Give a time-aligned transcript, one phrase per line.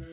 [0.00, 0.06] Hey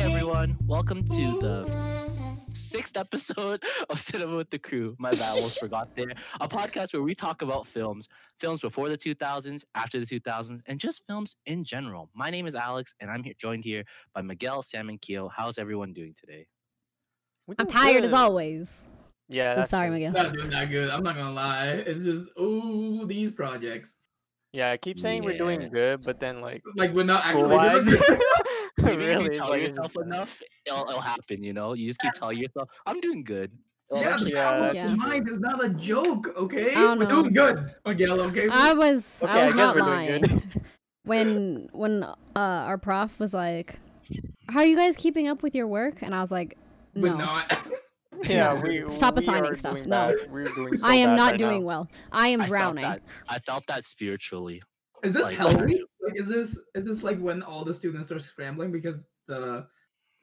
[0.00, 2.08] everyone, welcome to the
[2.54, 4.96] sixth episode of Cinema with the Crew.
[4.98, 6.12] My bad, almost forgot there.
[6.40, 8.08] A podcast where we talk about films,
[8.40, 12.08] films before the 2000s, after the 2000s, and just films in general.
[12.14, 15.28] My name is Alex, and I'm here joined here by Miguel, Sam, and Keo.
[15.28, 16.46] How's everyone doing today?
[17.48, 18.86] I'm doing tired as always.
[19.28, 19.94] Yeah, I'm that's sorry, true.
[19.98, 20.12] Miguel.
[20.12, 20.90] not doing that good.
[20.90, 21.68] I'm not gonna lie.
[21.68, 23.96] It's just ooh these projects.
[24.52, 27.84] Yeah, I keep saying we're doing good, but then like Like we're not actually school-wise,
[27.84, 28.22] doing it.
[28.78, 31.72] Maybe if really, you tell like, yourself enough, it'll, it'll happen, you know?
[31.72, 33.50] You just keep telling yourself, I'm doing good.
[33.90, 34.86] It'll Yeah, eventually the Yeah, power of that's Yeah.
[34.90, 36.74] the mind is not a joke, okay?
[36.74, 37.22] I We're know.
[37.22, 38.48] doing good, Miguel, okay?
[38.50, 40.52] I was Okay, I I was guess not lying.
[41.04, 43.78] when when uh, our prof was like,
[44.48, 46.56] "How are you guys keeping up with your work?" and I was like,
[46.94, 47.58] We're "No, not.
[48.28, 48.60] yeah, No.
[48.60, 49.74] we Stop we assigning are stuff.
[49.76, 50.16] doing No.
[50.30, 51.66] We're doing so I am bad not right doing now.
[51.66, 51.88] well.
[52.12, 53.02] I am I felt drowning." that.
[53.28, 54.62] I felt that spiritually.
[55.02, 55.82] Is this Like- healthy?
[56.02, 59.66] Like is this is this like when all the students are scrambling because the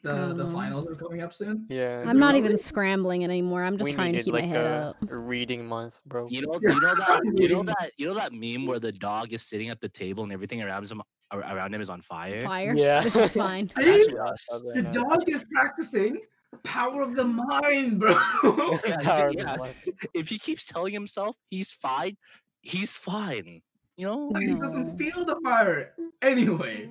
[0.01, 1.65] the the Um, finals are coming up soon?
[1.69, 2.61] Yeah, I'm not even Really?
[2.63, 3.63] scrambling anymore.
[3.63, 4.97] I'm just we trying to needed keep like my head a, up.
[5.01, 6.27] reading month, bro.
[6.29, 9.31] You know, you know that, you know that, you know that meme where the dog
[9.31, 12.41] is sitting at the table and everything around him, around him is on fire.
[12.41, 12.73] Fire.
[12.75, 13.01] Yeah.
[13.01, 13.71] This is fine.
[13.79, 16.19] Hey, That's the dog is practicing
[16.63, 18.17] power of the mind, bro.
[18.85, 19.55] Yeah, Power of the yeah.
[19.57, 19.75] month.
[20.13, 22.17] If he keeps telling himself he's fine,
[22.61, 23.61] he's fine.
[23.97, 26.89] You know, he doesn't feel the fire anyway.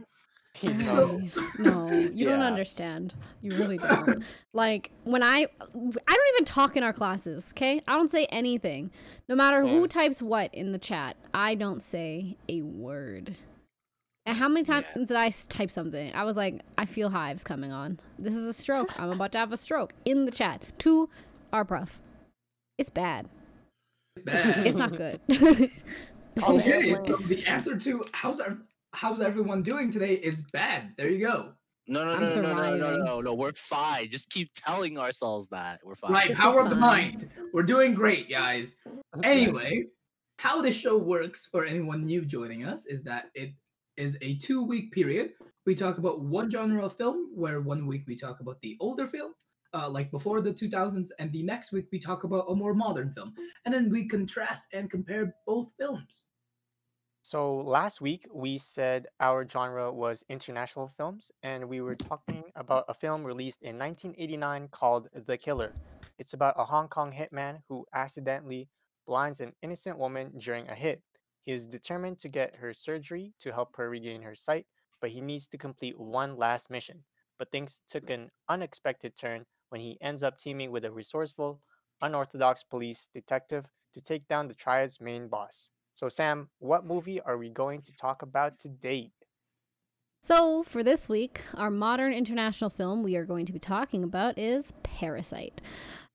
[0.55, 1.21] He's I- not.
[1.59, 3.15] no, you don't understand.
[3.41, 4.23] You really don't.
[4.53, 7.49] like when I, I don't even talk in our classes.
[7.51, 8.91] Okay, I don't say anything.
[9.29, 13.37] No matter who types what in the chat, I don't say a word.
[14.25, 15.05] And how many times Yeah.
[15.05, 16.15] did I type something?
[16.15, 17.99] I was like, I feel hives coming on.
[18.19, 18.99] This is a stroke.
[18.99, 21.09] I'm about to have a stroke in the chat to
[21.53, 22.01] our prof.
[22.79, 23.29] It's bad.
[24.17, 24.67] It's bad.
[24.67, 25.21] It's not good.
[26.43, 28.57] Okay, so the answer to how's our,
[28.95, 30.95] how's everyone doing today is bad.
[30.97, 31.53] There you go.
[31.89, 33.35] no, no, I'm no, no, no, no, no, no, no.
[33.35, 34.09] We're fine.
[34.11, 36.11] Just keep telling ourselves that we're fine.
[36.13, 37.29] Right, This power is of the mind.
[37.53, 38.77] We're doing great, guys.
[39.23, 39.89] Anyway,
[40.39, 43.53] how this show works for anyone new joining us is that it
[43.97, 45.33] is a two week period.
[45.67, 49.07] We talk about one genre of film, where one week we talk about the older
[49.07, 49.33] film,
[49.75, 53.13] uh, like before the 2000s, and the next week we talk about a more modern
[53.13, 53.35] film.
[53.65, 56.25] And then we contrast and compare both films.
[57.25, 62.85] So last week we said our genre was international films, and we were talking about
[62.89, 65.73] a film released in 1989 called The Killer.
[66.19, 68.69] It's about a Hong Kong hitman who accidentally
[69.07, 71.01] blinds an innocent woman during a hit.
[71.45, 74.67] He is determined to get her surgery to help her regain her sight,
[75.01, 77.03] but he needs to complete one last mission.
[77.39, 81.61] But things took an unexpected turn when he ends up teaming with a resourceful,
[82.01, 85.69] unorthodox police detective to take down the triad's main boss.
[85.93, 89.11] So, Sam, what movie are we going to talk about today?
[90.23, 94.39] So, for this week, our modern international film we are going to be talking about
[94.39, 95.61] is Parasite.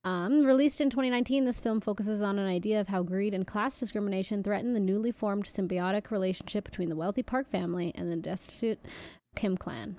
[0.07, 3.77] Um, released in 2019, this film focuses on an idea of how greed and class
[3.77, 8.79] discrimination threaten the newly formed symbiotic relationship between the wealthy Park family and the destitute
[9.35, 9.97] Kim clan.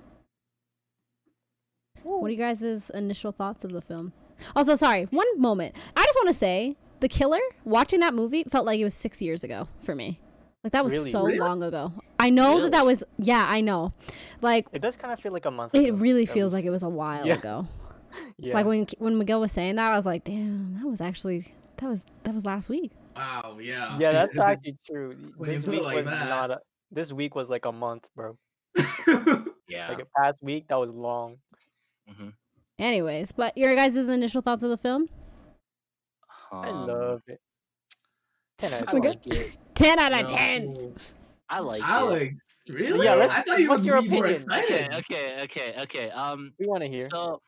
[2.01, 4.13] What are you guys' initial thoughts of the film?
[4.55, 5.75] Also, sorry, one moment.
[5.95, 9.21] I just want to say, The Killer, watching that movie felt like it was six
[9.21, 10.19] years ago for me.
[10.63, 11.11] Like, that was Really?
[11.11, 11.37] so Really?
[11.37, 11.93] long ago.
[12.19, 12.61] I know Really?
[12.63, 13.93] that that was, yeah, I know.
[14.41, 15.75] Like, It does kind of feel like a month.
[15.75, 16.53] it ago, really feels least.
[16.53, 17.35] like it was a while Yeah.
[17.35, 17.67] ago.
[18.37, 18.53] Yeah.
[18.55, 21.45] Like when when Miguel was saying that, I was like, "Damn, that was actually
[21.77, 23.97] that was that was last week." Wow, yeah.
[23.99, 25.15] yeah, that's actually true.
[25.37, 26.29] When this put week like was that.
[26.29, 26.51] not.
[26.51, 26.59] A,
[26.91, 28.37] this week was like a month, bro.
[29.67, 29.89] yeah.
[29.89, 31.37] Like a past week, that was long.
[32.09, 32.33] mhm.
[32.79, 35.07] Anyways, but your guys' initial thoughts of the film?
[36.51, 37.39] I Um, love it.
[38.57, 39.01] Ten out of ten.
[39.01, 39.51] like it.
[39.75, 40.35] Ten out of No.
[40.35, 40.95] ten.
[41.49, 41.85] I like it.
[41.89, 43.05] Alex, really?
[43.05, 44.35] Yeah, let's- I thought you what's would your be more opinion?
[44.49, 44.93] excited.
[44.93, 46.09] Okay, okay, okay, okay.
[46.11, 47.07] Um, We want to hear.
[47.09, 47.41] so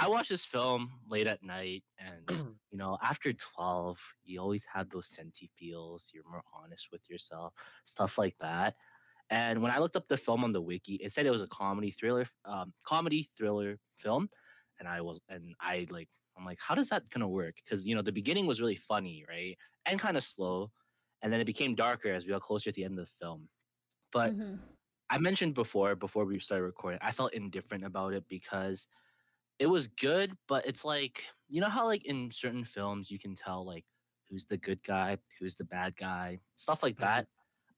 [0.00, 2.24] I watched this film late at night, and
[2.72, 6.10] you know, after twelve, you always have those senti feels.
[6.14, 7.54] You're more honest with yourself,
[7.84, 8.76] stuff like that.
[9.30, 11.48] And when I looked up the film on the wiki, it said it was a
[11.48, 14.30] comedy thriller, um, comedy thriller film,
[14.78, 17.56] and I was, and I like, I'm like, how does that gonna work?
[17.64, 20.72] Because you know, the beginning was really funny, right, and kind of slow,
[21.22, 23.50] and then it became darker as we got closer to the end of the film.
[24.12, 24.78] But Mhm.
[25.10, 28.88] I mentioned before, before we started recording, I felt indifferent about it because
[29.60, 33.36] it was good, but it's like you know how like in certain films you can
[33.36, 33.84] tell like
[34.28, 37.26] who's the good guy, who's the bad guy, stuff like that.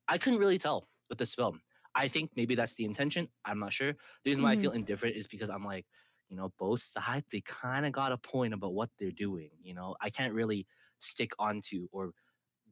[0.08, 1.60] I couldn't really tell with this film.
[1.94, 3.28] I think maybe that's the intention.
[3.44, 3.92] I'm not sure.
[3.92, 4.80] The reason why I feel mm-hmm.
[4.80, 5.84] indifferent is because I'm like,
[6.28, 9.50] you know, both sides they kind of got a point about what they're doing.
[9.62, 10.66] You know, I can't really
[11.00, 12.12] stick onto or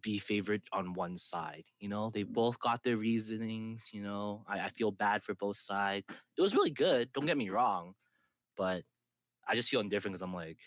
[0.03, 1.65] be favored on one side.
[1.81, 2.33] You know, they mm.
[2.33, 3.91] both got their reasonings.
[3.93, 6.07] You know, I, I feel bad for both sides.
[6.39, 7.13] It was really good.
[7.13, 7.95] Don't get me wrong,
[8.57, 8.83] but
[9.49, 10.59] I just feel indifferent because I'm like,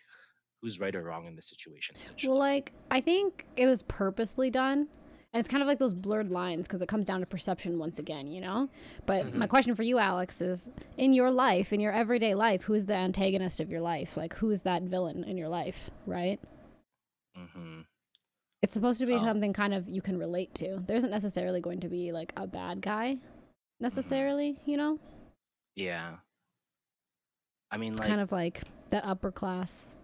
[0.61, 1.95] who's right or wrong in this situation?
[2.25, 4.87] Well, like I think it was purposely done.
[5.33, 7.97] And it's kind of like those blurred lines because it comes down to perception once
[7.97, 8.69] again, you know?
[9.07, 9.49] But my Mhm.
[9.49, 13.59] question for you, Alex, is in your life, in your everyday life, who's the antagonist
[13.59, 14.15] of your life?
[14.15, 16.39] Like, who's that villain in your life, right?
[17.35, 17.81] hmm
[18.61, 19.23] It's supposed to be Oh.
[19.23, 20.83] something kind of you can relate to.
[20.85, 23.17] There isn't necessarily going to be like a bad guy,
[23.79, 24.99] necessarily, you know?
[25.75, 26.17] Yeah.
[27.73, 28.61] I mean, like, kind of like
[28.91, 29.95] that upper class,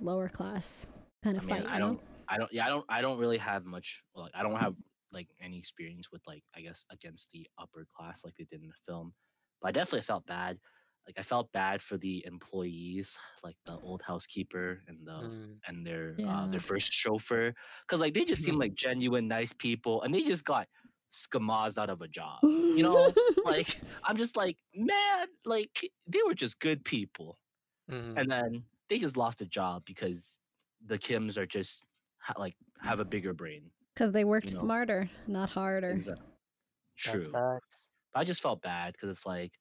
[0.00, 0.86] lower class
[1.22, 1.66] kind I of mean, fight.
[1.68, 4.02] I you don't, I don't, yeah, I don't, I don't really have much.
[4.14, 4.74] Like, I don't have
[5.12, 8.68] like any experience with like, I guess, against the upper class like they did in
[8.68, 9.12] the film.
[9.60, 10.58] But I definitely felt bad.
[11.06, 15.56] Like, I felt bad for the employees, like the old housekeeper and the Mm.
[15.66, 17.52] and their uh, their first chauffeur,
[17.86, 20.66] because like they just seem like genuine nice people, and they just got
[21.12, 22.38] skamazed out of a job.
[22.42, 23.12] You know,
[23.44, 27.38] like I'm just like, man, like they were just good people
[27.90, 28.18] Mhm.
[28.20, 30.36] and then they just lost a job because
[30.86, 31.84] the Kims are just
[32.18, 33.70] ha- like have a bigger brain.
[33.94, 34.60] Because they worked know.
[34.60, 35.90] smarter, not harder.
[35.92, 36.24] Exactly.
[36.96, 37.14] True.
[37.22, 37.88] That's facts.
[38.14, 39.52] I just felt bad because it's like,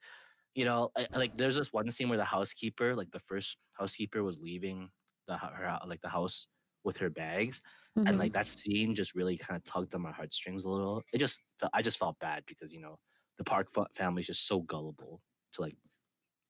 [0.56, 3.58] you know, I, I- like there's this one scene where the housekeeper, like the first
[3.78, 4.90] housekeeper, was leaving
[5.28, 6.48] the her like the house
[6.88, 7.62] with her bags,
[8.08, 8.20] and Mhm.
[8.20, 11.04] like that scene just really kind of tugged on my heartstrings a little.
[11.14, 12.98] It just fe- I just felt bad because you know
[13.38, 15.22] the Park fa- family is just so gullible
[15.54, 15.76] to like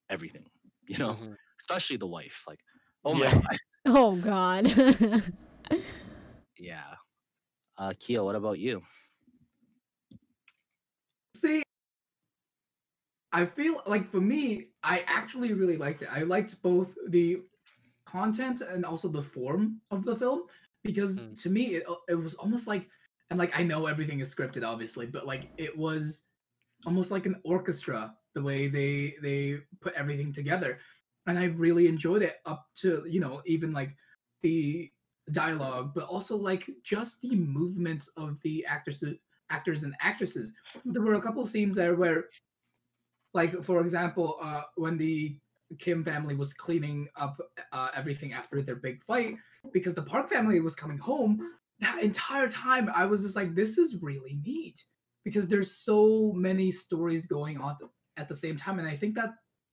[0.09, 0.45] everything,
[0.87, 1.35] you know, Mhm.
[1.59, 2.43] especially the wife.
[2.47, 2.59] Like,
[3.03, 3.33] oh my Yeah.
[3.33, 3.57] god,
[3.87, 4.65] Oh God.
[6.57, 6.95] yeah.
[7.77, 8.81] Uh, Kia, what about you?
[11.35, 11.61] See,
[13.31, 16.09] I feel like for me, I actually really liked it.
[16.11, 17.41] I liked both the
[18.07, 20.43] content and also the form of the film
[20.83, 21.41] because Mm.
[21.43, 22.89] to me, it, uh, it was almost like,
[23.29, 26.25] and like I know everything is scripted, obviously, but like it was
[26.85, 30.79] almost like an orchestra the way they they put everything together,
[31.25, 33.91] and I really enjoyed it up to you know even like
[34.41, 34.89] the
[35.31, 39.03] dialogue, but also like just the movements of the actors
[39.49, 40.53] actors and actresses
[40.85, 42.25] there were a couple scenes there where
[43.33, 45.39] like for example uh when the
[45.79, 47.37] kim family was cleaning up
[47.73, 49.35] uh, everything after their big fight
[49.73, 51.39] because the park family was coming home
[51.79, 54.83] that entire time i was just like this is really neat
[55.23, 57.75] because there's so many stories going on
[58.15, 59.31] at the same time and i think that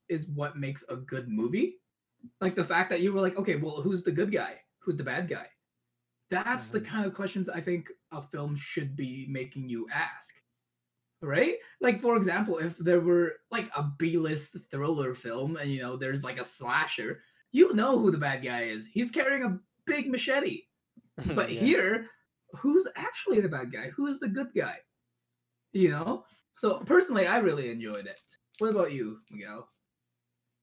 [0.08, 1.76] is what makes a good movie.
[2.40, 4.60] Like the fact that you were like okay well who's the good guy?
[4.80, 5.46] Who's the bad guy?
[6.30, 6.86] That's the Mhm.
[6.86, 10.34] kind of questions i think a film should be making you ask
[11.24, 11.56] right?
[11.80, 16.24] Like for example if there were like a b-list thriller film and you know there's
[16.24, 17.22] like a slasher
[17.52, 18.86] you know who the bad guy is.
[18.86, 20.62] He's carrying a big machete.
[21.34, 21.60] But Yeah.
[21.60, 22.10] here
[22.58, 23.90] who's actually the bad guy?
[23.96, 24.78] Who's the good guy?
[25.72, 26.24] You know?
[26.56, 28.20] So personally i really enjoyed it.
[28.58, 29.68] What about you miguel?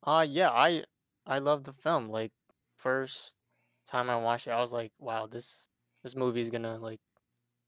[0.03, 0.83] Uh yeah, I
[1.25, 2.09] I love the film.
[2.09, 2.31] Like
[2.77, 3.37] first
[3.85, 5.69] time I watched it, I was like, wow, this
[6.03, 6.99] this movie's gonna like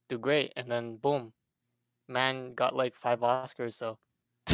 [0.09, 0.53] do great.
[0.55, 1.33] And then boom,
[2.13, 3.73] man got like five Oscars.
[3.73, 3.97] So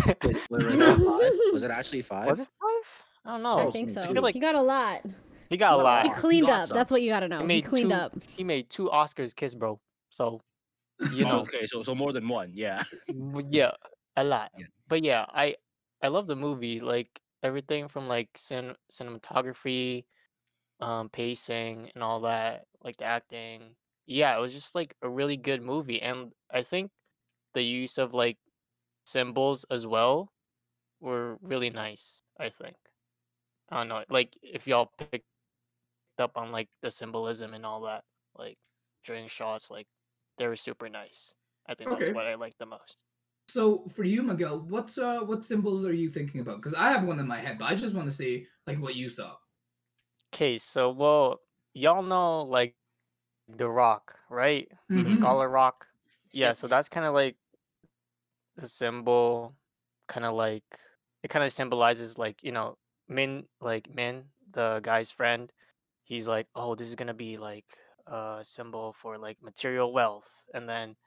[0.08, 0.18] Wait,
[0.50, 1.54] wait, wait, wait.
[1.54, 2.28] Was it actually five?
[2.28, 3.04] was it five?
[3.26, 3.68] I don't know.
[3.68, 4.12] I think so so.
[4.14, 5.02] like- he got a lot.
[5.50, 6.04] He got a No, lot.
[6.06, 6.68] He Aw, he cleaned up.
[6.68, 6.78] some.
[6.78, 7.46] That's what you got to know.
[7.46, 7.96] He He cleaned two.
[7.96, 8.16] up.
[8.38, 9.80] He made two Oscars kiss, bro.
[10.12, 10.42] So
[11.12, 12.84] you Oh, know, okay, so so more than one, yeah.
[13.50, 13.72] yeah,
[14.16, 14.52] a lot.
[14.58, 14.66] Yeah.
[14.88, 15.56] But yeah, I
[16.04, 16.80] I love the movie.
[16.82, 17.10] Like
[17.42, 20.06] everything from like cin- cinematography,
[20.82, 22.66] um, pacing, and all that.
[22.84, 23.76] Like the acting.
[24.06, 26.92] Yeah, it was just like a really good movie, and I think
[27.54, 28.38] the use of like
[29.06, 30.34] symbols as well
[31.02, 32.24] were really nice.
[32.40, 32.78] I think.
[33.70, 34.06] I don't know.
[34.10, 35.26] Like if y'all picked
[36.20, 38.04] up on like the symbolism and all that,
[38.36, 38.58] like
[39.04, 39.88] during shots, like
[40.38, 41.36] they were super nice.
[41.68, 43.06] I think that's what I like the most.
[43.48, 47.04] so for you miguel what uh what symbols are you thinking about because i have
[47.04, 49.36] one in my head but i just want to see like what you saw
[50.34, 51.42] Okay, so well,
[51.74, 52.76] y'all know like
[53.48, 54.72] the rock, right?
[55.02, 55.12] The Mhm.
[55.12, 55.88] scholar rock.
[56.32, 57.38] Yeah, so that's kind of like
[58.56, 59.56] the symbol,
[60.08, 60.64] kind of like
[61.24, 65.52] it kind of symbolizes like you know Min, like Min, the guy's friend.
[66.04, 70.68] He's like, oh, this is gonna be like a symbol for like material wealth, and
[70.70, 70.98] then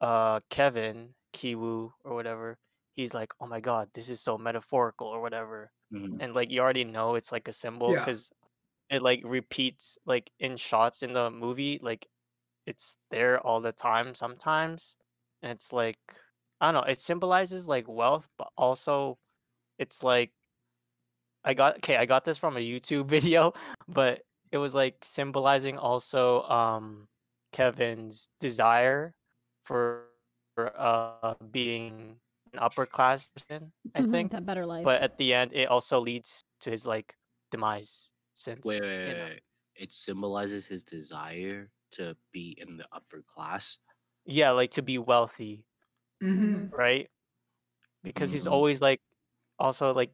[0.00, 2.58] uh Kevin Kiwoo or whatever,
[2.94, 6.20] he's like, oh my god, this is so metaphorical or whatever Mhm.
[6.20, 7.96] and like you already know it's like a symbol Yeah.
[7.96, 8.30] because
[8.90, 12.08] it like repeats like in shots in the movie like
[12.66, 14.96] it's there all the time sometimes
[15.42, 15.98] and it's like
[16.60, 19.18] i don't know it symbolizes like wealth but also
[19.78, 20.32] it's like
[21.44, 23.52] I got okay, I got this from a YouTube video,
[23.88, 27.08] but it was like symbolizing also um
[27.52, 29.14] Kevin's desire
[29.64, 30.08] for
[30.54, 32.20] for, uh being
[32.52, 34.32] an upper class person, I Mhm, think.
[34.32, 34.82] that better life.
[34.82, 37.16] But at the end it also leads to his like
[37.50, 39.40] demise since Wait, wait, wait, wait.
[39.74, 43.78] It symbolizes his desire to be in the upper class.
[44.24, 45.66] yeah, like to be wealthy,
[46.20, 47.08] hmm right?
[48.04, 48.48] Because he's Mhm.
[48.48, 49.02] always like
[49.58, 50.12] also like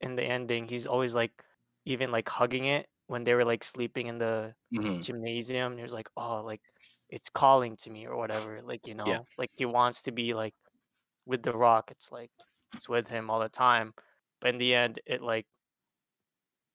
[0.00, 1.44] in the ending, he's always like
[1.86, 5.04] even like hugging it when they were like sleeping in the Mhm.
[5.04, 5.76] gymnasium.
[5.78, 6.62] He was like, "Oh, like
[7.10, 9.24] it's calling to me or whatever." Like you know, Yeah.
[9.38, 10.56] like he wants to be like
[11.26, 11.90] with the Rock.
[11.92, 12.32] It's like
[12.74, 13.94] it's with him all the time,
[14.40, 15.46] but in the end, it like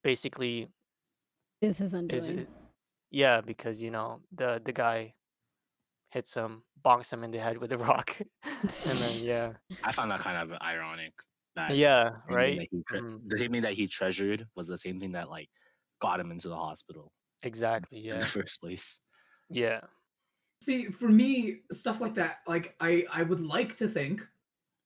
[0.04, 0.70] basically
[1.62, 2.30] is his is undoing.
[2.30, 2.50] it,
[3.12, 5.14] yeah because you know the the guy
[6.12, 10.12] hits him, bonks him in the head with a rock, and then yeah, I found
[10.12, 11.14] that kind of ironic.
[11.56, 13.22] That yeah, right, that he tre- Mhm.
[13.28, 15.50] the same thing that he treasured was the same thing that like
[16.02, 17.12] got him into the hospital
[17.44, 18.14] exactly, Yeah.
[18.14, 19.00] in the first place.
[19.50, 19.82] yeah,
[20.64, 24.28] See, for me, stuff like that, like I, I would like to think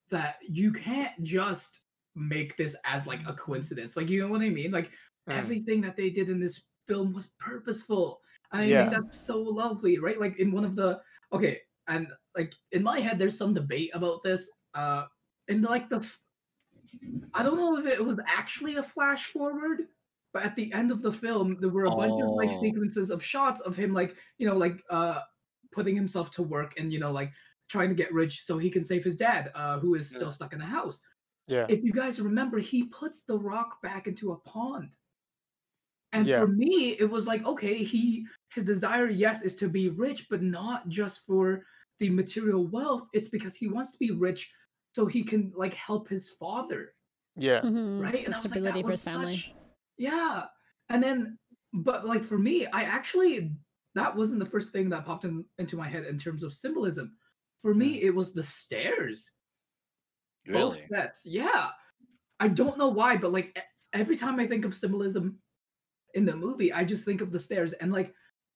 [0.09, 1.81] that you can't just
[2.15, 3.97] make this as like a coincidence.
[3.97, 4.71] Like, you know what I mean?
[4.71, 4.91] Like
[5.29, 5.37] Mm.
[5.37, 8.21] everything that they did in this film was purposeful.
[8.51, 8.77] And I Yeah.
[8.81, 10.19] think that's so lovely, right?
[10.19, 14.23] Like in one of the okay, and like in my head, there's some debate about
[14.23, 14.49] this.
[14.73, 15.05] Uh,
[15.47, 16.07] in like the,
[17.33, 19.87] I don't know if it was actually a flash forward,
[20.33, 22.59] but at the end of the film, there were a bunch of like Oh.
[22.63, 25.21] sequences of shots of him, like you know, like uh,
[25.71, 27.31] putting himself to work and you know, like
[27.69, 30.29] trying to get rich so he can save his dad, uh, who is still Yeah.
[30.33, 31.01] stuck in the house.
[31.47, 34.95] yeah, If you guys remember, he puts the rock back into a pond.
[36.13, 36.39] And Yeah.
[36.39, 40.43] for me, it was like, okay, he his desire, yes, is to be rich, but
[40.43, 41.65] not just for
[41.99, 43.07] the material wealth.
[43.13, 44.51] It's because he wants to be rich
[44.95, 46.93] so he can like help his father,
[47.35, 48.25] yeah, Mhm, right?
[48.25, 49.43] the I was like, that was his family.
[49.97, 50.45] yeah.
[50.89, 51.39] And then,
[51.73, 53.55] but like for me, I actually
[53.95, 57.15] that wasn't the first thing that popped in, into my head in terms of symbolism.
[57.61, 59.31] For me, it was the stairs
[60.47, 60.87] both Really?
[60.91, 61.69] sets yeah
[62.39, 63.57] i don't know why but like
[63.93, 65.39] every time i think of symbolism
[66.13, 68.13] in the movie i just think of the stairs and like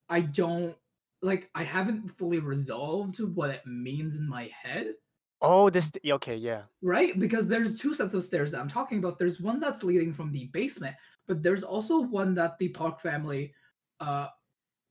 [0.09, 0.75] i don't
[1.21, 4.93] like i haven't fully resolved what it means in my head.
[5.39, 7.19] Oh, this okay, yeah, right?
[7.19, 9.19] Because there's two sets of stairs that i'm talking about.
[9.19, 10.95] There's one that's leading from the basement
[11.27, 13.53] but there's also one that the park family
[13.99, 14.27] uh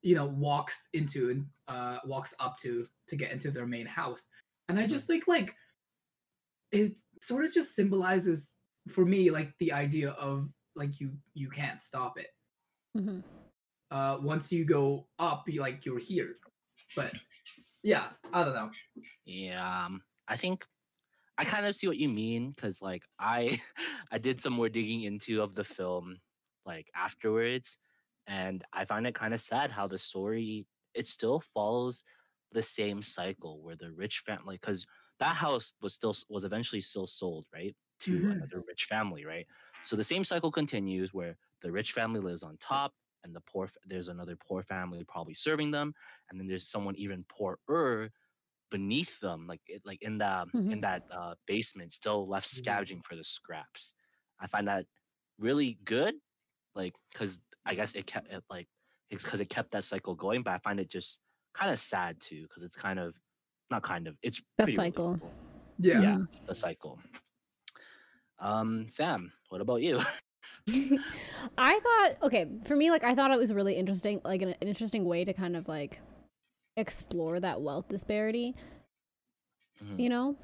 [0.02, 4.26] you know walks into and uh walks up to to get into their main house.
[4.68, 5.54] And i just think like
[6.72, 8.54] it sort of just symbolizes
[8.88, 12.28] for me like the idea of like you you can't stop it
[12.96, 13.22] Mhm.
[13.90, 16.36] uh once you go up you like you're here
[16.96, 17.12] but
[17.82, 18.70] yeah i don't know
[19.24, 20.64] Yeah, um, I think
[21.38, 23.60] I kind of see what you mean because, like, I
[24.12, 26.18] I did some more digging into of the film,
[26.64, 27.78] like afterwards,
[28.26, 32.04] and I find it kind of sad how the story it still follows
[32.52, 34.86] the same cycle where the rich family, because
[35.20, 38.32] that house was still was eventually still sold, right, to Mhm.
[38.32, 39.46] another rich family, right.
[39.84, 42.92] So the same cycle continues where the rich family lives on top,
[43.24, 45.94] and the poor there's another poor family probably serving them,
[46.30, 48.10] and then there's someone even poorer
[48.70, 50.82] beneath them, like it, like in the in Mhm.
[50.82, 52.58] that uh, basement, still left Mhm.
[52.58, 53.94] scavenging for the scraps.
[54.40, 54.86] I find that
[55.38, 56.14] really good,
[56.74, 58.68] like because I guess it kept it like
[59.10, 60.42] it's because it kept that cycle going.
[60.42, 61.20] But I find it just
[61.54, 63.14] kind of sad too, because it's kind of
[63.70, 65.18] not kind of it's That cycle.
[65.78, 66.18] yeah Yeah.
[66.46, 66.98] the cycle.
[68.38, 70.00] Um, Sam, what about you?
[70.68, 74.68] I thought okay, for me like I thought it was really interesting like an, an
[74.68, 76.00] interesting way to kind of like
[76.76, 78.54] explore that wealth disparity,
[79.82, 79.98] Mhm.
[80.00, 80.36] you know?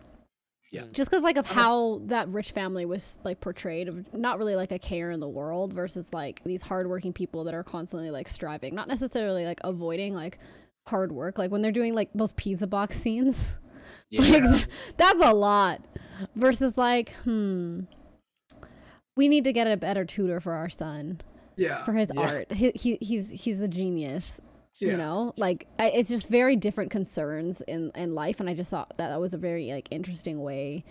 [0.70, 0.84] Yeah.
[0.92, 4.72] Just cuz like of how that rich family was like portrayed of not really like
[4.72, 8.74] a care in the world versus like these hardworking people that are constantly like striving,
[8.74, 10.38] not necessarily like avoiding like
[10.86, 13.58] hard work like when they're doing like those pizza box scenes.
[14.08, 15.84] Yeah, Like that's a lot
[16.36, 17.80] versus like hmm
[19.16, 21.20] we need to get a better tutor for our son
[21.56, 22.20] yeah for his Yeah.
[22.20, 22.52] art.
[22.52, 24.40] He, he he's he's a genius.
[24.80, 28.54] yeah You know, like I, it's just very different concerns in in life, and I
[28.54, 30.84] just thought that that was a very like interesting way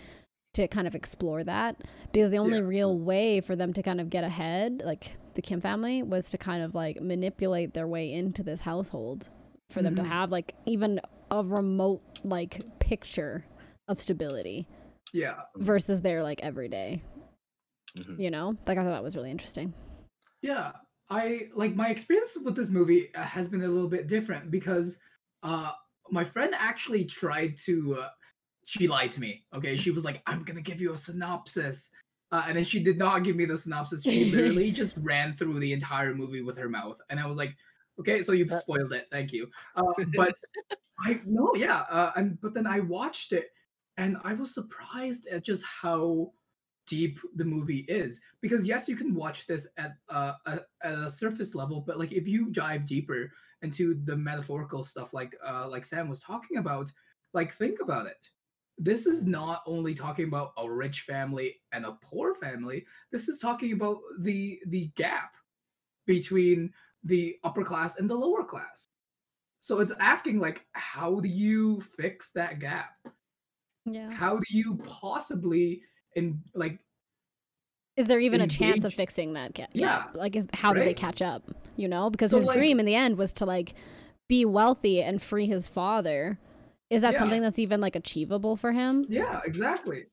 [0.54, 1.78] to kind of explore that
[2.12, 2.66] because the only Yeah.
[2.66, 6.38] real way for them to kind of get ahead, like the Kim family, was to
[6.38, 9.30] kind of like manipulate their way into this household
[9.70, 10.08] for them to Mhm.
[10.08, 11.00] have like even
[11.32, 13.46] a remote like picture
[13.88, 14.68] of stability
[15.13, 17.01] yeah versus their like everyday.
[17.98, 18.19] Mhm.
[18.19, 19.74] You know, like I thought that was really interesting.
[20.41, 20.71] Yeah,
[21.10, 25.00] I like my experience with this movie uh, has been a little bit different because
[25.43, 25.71] uh
[26.12, 28.10] my friend actually tried to uh,
[28.65, 29.45] she lied to me.
[29.53, 31.91] Okay, she was like I'm going to give you a synopsis
[32.31, 34.03] Uh, and then she did not give me the synopsis.
[34.05, 37.55] She literally just ran through the entire movie with her mouth, and I was like,
[38.00, 39.07] "Okay, so you've spoiled it.
[39.12, 39.83] Thank you." Uh,
[40.17, 40.36] but
[41.00, 43.50] I no, yeah, uh, and but then I watched it,
[43.98, 46.33] and I was surprised at just how
[46.88, 48.22] deep the movie is.
[48.42, 52.12] Because yes, you can watch this at uh, a, at a surface level, but like
[52.12, 56.92] if you dive deeper into the metaphorical stuff, like uh, like Sam was talking about,
[57.34, 58.30] like think about it.
[58.78, 62.86] This is not only talking about a rich family and a poor family.
[63.12, 65.36] This is talking about the the gap
[66.06, 66.74] between
[67.04, 68.88] the upper class and the lower class.
[69.60, 72.92] So it's asking like, how do you fix that gap?
[73.86, 74.12] Yeah.
[74.12, 75.84] How do you possibly
[76.15, 76.80] in like
[77.98, 79.70] Is there even a chance of fixing that gap?
[79.74, 81.44] Yeah, Like, is, how do they catch up?
[81.75, 83.74] You know, because So, his like- dream in the end was to like
[84.30, 86.39] be wealthy and free his father.
[86.89, 87.20] Is that Yeah.
[87.20, 89.06] something that's even like achievable for him?
[89.10, 90.06] Yeah, exactly.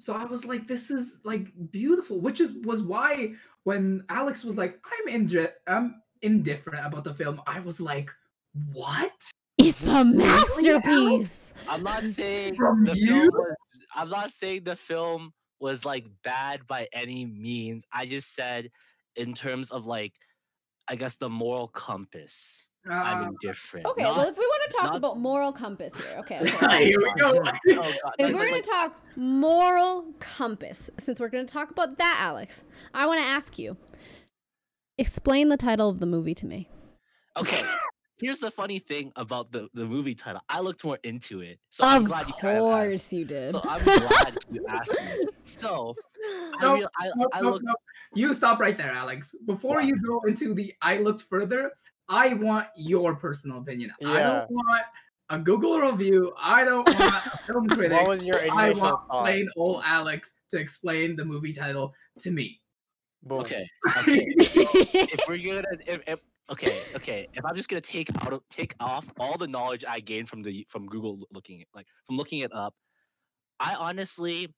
[0.00, 3.34] So I was like, this is like beautiful, which is was why
[3.64, 8.10] when Alex was like, I'm indri- I'm indifferent about the film, I was like,
[8.72, 9.12] what?
[9.58, 11.52] It's a masterpiece.
[11.68, 13.06] I'm not saying From the you?
[13.06, 13.56] film was,
[13.98, 17.84] I'm not saying the film was like bad by any means.
[17.92, 18.70] I just said
[19.16, 20.12] in terms of like
[20.90, 22.70] I guess the moral compass.
[22.88, 23.84] Uh, I'm indifferent.
[23.86, 26.40] Okay, Not- well, if we want to talk not- about moral compass here, okay.
[26.40, 26.84] okay.
[26.88, 27.38] Here we go.
[27.38, 31.52] Oh, God, If like- we're like- going to talk moral compass, since we're going to
[31.52, 32.64] talk about that, Alex,
[32.94, 33.76] I want to ask you
[34.96, 36.70] explain the title of the movie to me.
[37.36, 37.60] Okay.
[38.18, 40.40] Here's the funny thing about the, the movie title.
[40.48, 41.58] I looked more into it.
[41.70, 43.12] So I'm glad you kind of course asked.
[43.12, 43.50] you did.
[43.50, 45.26] So I'm glad you asked me.
[45.42, 45.94] So
[46.26, 47.76] I, Nope, real, I, Nope, I looked nope.
[48.14, 49.34] You stop right there, Alex.
[49.46, 49.82] Before Why?
[49.82, 51.72] you go into the I looked further,
[52.08, 53.92] I want your personal opinion.
[54.00, 54.08] Yeah.
[54.10, 54.82] I don't want
[55.30, 56.32] a Google review.
[56.40, 57.98] I don't want a film critic.
[57.98, 59.08] What was your I want thought?
[59.24, 62.60] plain old Alex to explain the movie title to me.
[63.22, 63.40] Boom.
[63.40, 63.68] okay.
[63.98, 64.24] Okay.
[64.38, 66.18] if we're gonna if, if
[66.50, 70.00] okay okay if i'm just gonna take out of take off all the knowledge i
[70.00, 72.74] gained from the from google looking like from looking it up
[73.60, 74.52] i honestly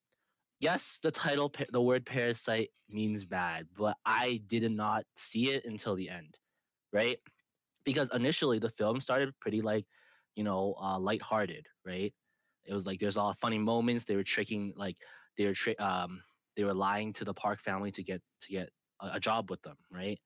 [0.61, 5.95] yes the title the word parasite means bad but i did not see it until
[5.97, 6.39] the end
[6.93, 7.19] right?
[7.85, 9.87] Because initially the film started pretty like
[10.37, 12.13] you know uh lighthearted right?
[12.65, 14.97] It was like there's all funny moments they were tricking like
[15.37, 16.23] they were tri- um
[16.57, 19.63] they were lying to the park family to get to get a, a job with
[19.63, 20.19] them right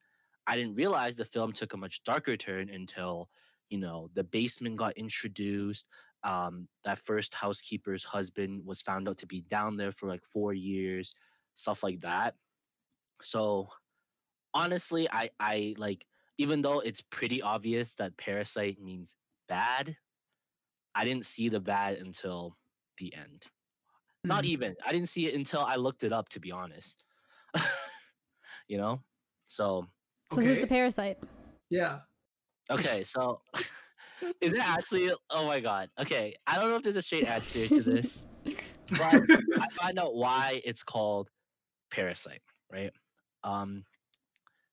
[0.47, 3.29] I didn't realize the film took a much darker turn until,
[3.69, 5.89] you know, the basement got introduced.
[6.23, 10.53] Um, that first housekeeper's husband was found out to be down there for like four
[10.53, 11.13] years,
[11.55, 12.35] stuff like that.
[13.21, 13.69] So
[14.53, 19.97] honestly, I I like even though it's pretty obvious that parasite means bad,
[20.93, 22.57] I didn't see the bad until
[22.97, 23.45] the end.
[24.25, 24.45] Not Mhm.
[24.45, 24.75] even.
[24.85, 27.03] I didn't see it until I looked it up to be honest.
[28.67, 29.03] you know?
[29.47, 29.87] So
[30.33, 31.17] so who's the parasite?
[31.69, 31.99] Yeah.
[32.69, 33.41] Okay, so
[34.41, 35.11] is it actually?
[35.29, 35.89] Oh my god.
[35.99, 38.25] Okay, I don't know if there's a straight answer to this,
[38.89, 39.23] but
[39.59, 41.29] I find out why it's called
[41.91, 42.41] parasite.
[42.71, 42.91] Right.
[43.43, 43.83] Um,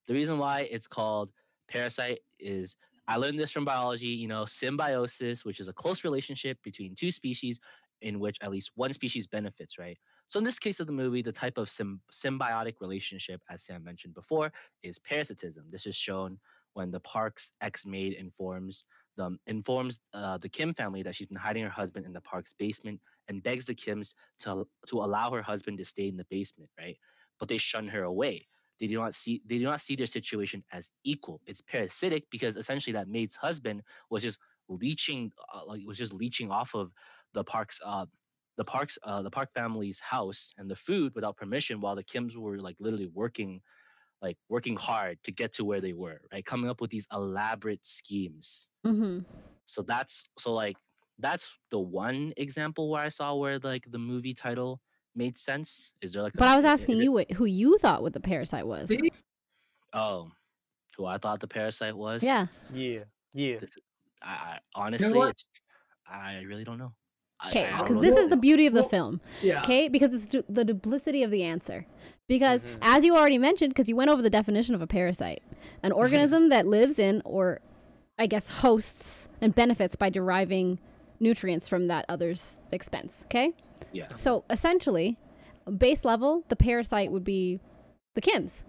[0.08, 1.30] the reason why it's called
[1.68, 4.06] parasite is I learned this from biology.
[4.06, 7.60] You know, symbiosis, which is a close relationship between two species
[8.00, 9.78] in which at least one species benefits.
[9.78, 9.98] Right.
[10.32, 13.84] So in this case of the movie, the type of sym- symbiotic relationship, as Sam
[13.84, 14.50] mentioned before,
[14.82, 15.66] is parasitism.
[15.70, 16.38] This is shown
[16.72, 18.84] when the park's ex-maid informs
[19.18, 22.54] them informs uh, the Kim family that she's been hiding her husband in the park's
[22.54, 26.70] basement and begs the Kims to to allow her husband to stay in the basement,
[26.80, 26.96] right?
[27.38, 28.48] But they shun her away.
[28.80, 31.42] They do not see they do not see their situation as equal.
[31.46, 34.38] It's parasitic because essentially that maid's husband was just
[34.70, 36.90] leeching uh, like was just leeching off of
[37.34, 38.06] the park's uh
[38.56, 42.36] the park's uh the park family's house and the food without permission while the Kims
[42.36, 43.60] were like literally working
[44.20, 46.44] like working hard to get to where they were, right?
[46.44, 48.70] Coming up with these elaborate schemes.
[48.86, 49.20] Mm-hmm.
[49.66, 50.76] So that's so like
[51.18, 54.80] that's the one example where I saw where like the movie title
[55.16, 55.92] made sense.
[56.02, 56.34] Is there like?
[56.34, 58.66] But I was i- i- asking i- you what, who you thought what the parasite
[58.66, 58.88] was.
[58.88, 59.10] See?
[59.92, 60.30] Oh,
[60.96, 62.22] who I thought the parasite was?
[62.22, 62.46] Yeah.
[62.72, 63.00] Yeah.
[63.34, 63.58] Yeah.
[63.58, 63.70] This,
[64.22, 65.30] I, I honestly, what?
[65.30, 65.44] it's,
[66.06, 66.92] I really don't know.
[67.42, 69.20] I- Okay, I, I because this is the beauty of the Well- film.
[69.42, 69.60] Yeah.
[69.62, 71.86] Okay, because it's the duplicity of the answer.
[72.28, 72.78] Because Mhm.
[72.82, 75.42] as you already mentioned, because you went over the definition of a parasite,
[75.82, 77.60] an organism that lives in or,
[78.18, 80.78] I guess, hosts and benefits by deriving
[81.20, 83.22] nutrients from that other's expense.
[83.26, 83.52] Okay,
[83.92, 84.14] Yeah.
[84.16, 85.18] so essentially,
[85.78, 87.58] base level, the parasite would be
[88.14, 88.64] the Kims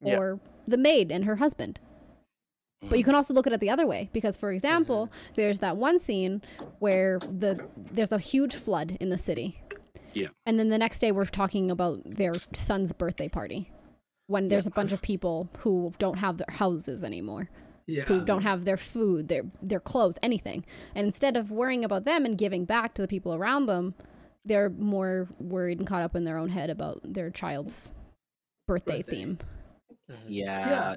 [0.00, 0.16] Yeah.
[0.18, 1.80] or the maid and her husband.
[2.88, 5.76] But you can also look at it the other way because, for example, there's that
[5.76, 6.42] one scene
[6.78, 9.58] where the there's a huge flood in the city,
[10.12, 10.28] Yeah.
[10.46, 13.70] And then the next day we're talking about their son's birthday party.
[14.26, 17.50] When there's a bunch of people who don't have their houses anymore,
[17.86, 18.04] Yeah.
[18.04, 20.64] who don't have their food, their their clothes, anything.
[20.94, 23.94] And instead of worrying about them and giving back to the people around them,
[24.44, 27.90] they're more worried and caught up in their own head about their child's
[28.68, 29.16] birthday, Birthday.
[29.16, 29.38] theme.
[30.10, 30.16] Mhm.
[30.28, 30.96] Yeah.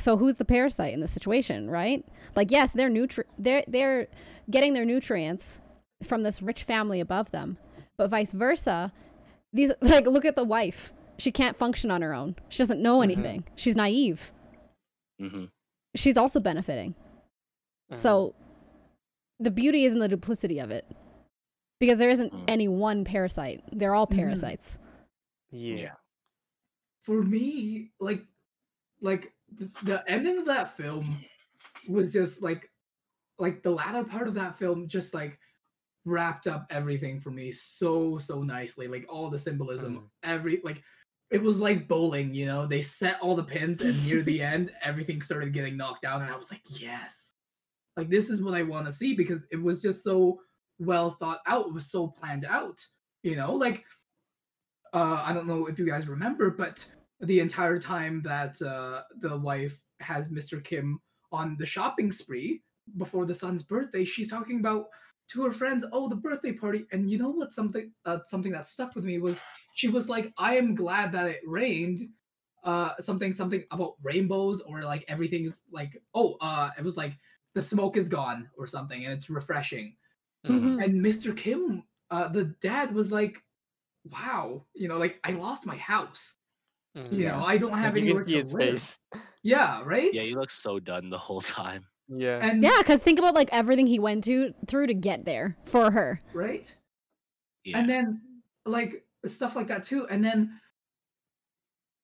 [0.00, 2.04] So who's the parasite in this situation, right?
[2.36, 4.08] Like yes, they're nutri- they're they're
[4.50, 5.58] getting their nutrients
[6.02, 7.58] from this rich family above them,
[7.98, 8.92] but vice versa.
[9.52, 10.92] These like look at the wife.
[11.18, 12.36] She can't function on her own.
[12.48, 13.04] She doesn't know Mhm.
[13.04, 13.44] anything.
[13.56, 14.32] She's naive.
[15.18, 15.44] hmm
[15.94, 16.94] She's also benefiting.
[17.92, 17.98] Mhm.
[17.98, 18.34] So
[19.38, 20.86] the beauty is in the duplicity of it.
[21.78, 22.44] Because there isn't Mm.
[22.48, 23.62] any one parasite.
[23.72, 24.16] They're all Mhm.
[24.16, 24.78] parasites.
[25.50, 25.94] yeah.
[27.02, 28.22] for me, like,
[29.00, 31.18] like the, the ending of that film
[31.88, 32.70] was just like,
[33.38, 35.38] like the latter part of that film just like
[36.04, 38.86] wrapped up everything for me so so nicely.
[38.88, 40.08] Like all the symbolism, Mm.
[40.24, 40.82] every like.
[41.30, 42.66] It was like bowling, you know.
[42.66, 46.30] They set all the pins, and near the end, everything started getting knocked down, and
[46.32, 47.34] I was like, "Yes,
[47.96, 50.40] like this is what I want to see," because it was just so
[50.80, 51.68] well thought out.
[51.68, 52.84] It was so planned out,
[53.22, 53.54] you know.
[53.54, 53.84] Like
[54.92, 56.84] uh, I don't know if you guys remember, but
[57.20, 60.60] the entire time that uh, the wife has Mr.
[60.60, 61.00] Kim
[61.32, 62.62] on the shopping spree
[62.96, 64.86] before the son's birthday, she's talking about
[65.28, 67.52] to her friends, "Oh, the birthday party." And you know what?
[67.52, 69.40] Something uh, something that stuck with me was
[69.74, 72.00] she was like, "I am glad that it rained."
[72.62, 77.16] Uh, something something about rainbows or like everything's like, oh, uh, it was like
[77.54, 79.96] the smoke is gone or something, and it's refreshing
[80.46, 80.78] Mhm.
[80.78, 80.84] Mhm.
[80.84, 81.32] and Mr.
[81.32, 83.42] Kim, uh, the dad was like,
[84.04, 86.38] "Wow, you know, like I lost my house.
[86.96, 87.12] Mhm.
[87.12, 88.98] You know, I don't have Like, you anywhere can see to his live." face.
[89.42, 90.12] Yeah, right.
[90.12, 91.86] Yeah, you look so done the whole time.
[92.08, 92.40] Yeah.
[92.44, 95.90] and Yeah, because think about like everything he went to through to get there for
[95.90, 96.20] her.
[96.34, 96.68] right,
[97.64, 97.78] Yeah.
[97.78, 98.20] and then
[98.66, 100.06] like stuff like that too.
[100.08, 100.60] And then,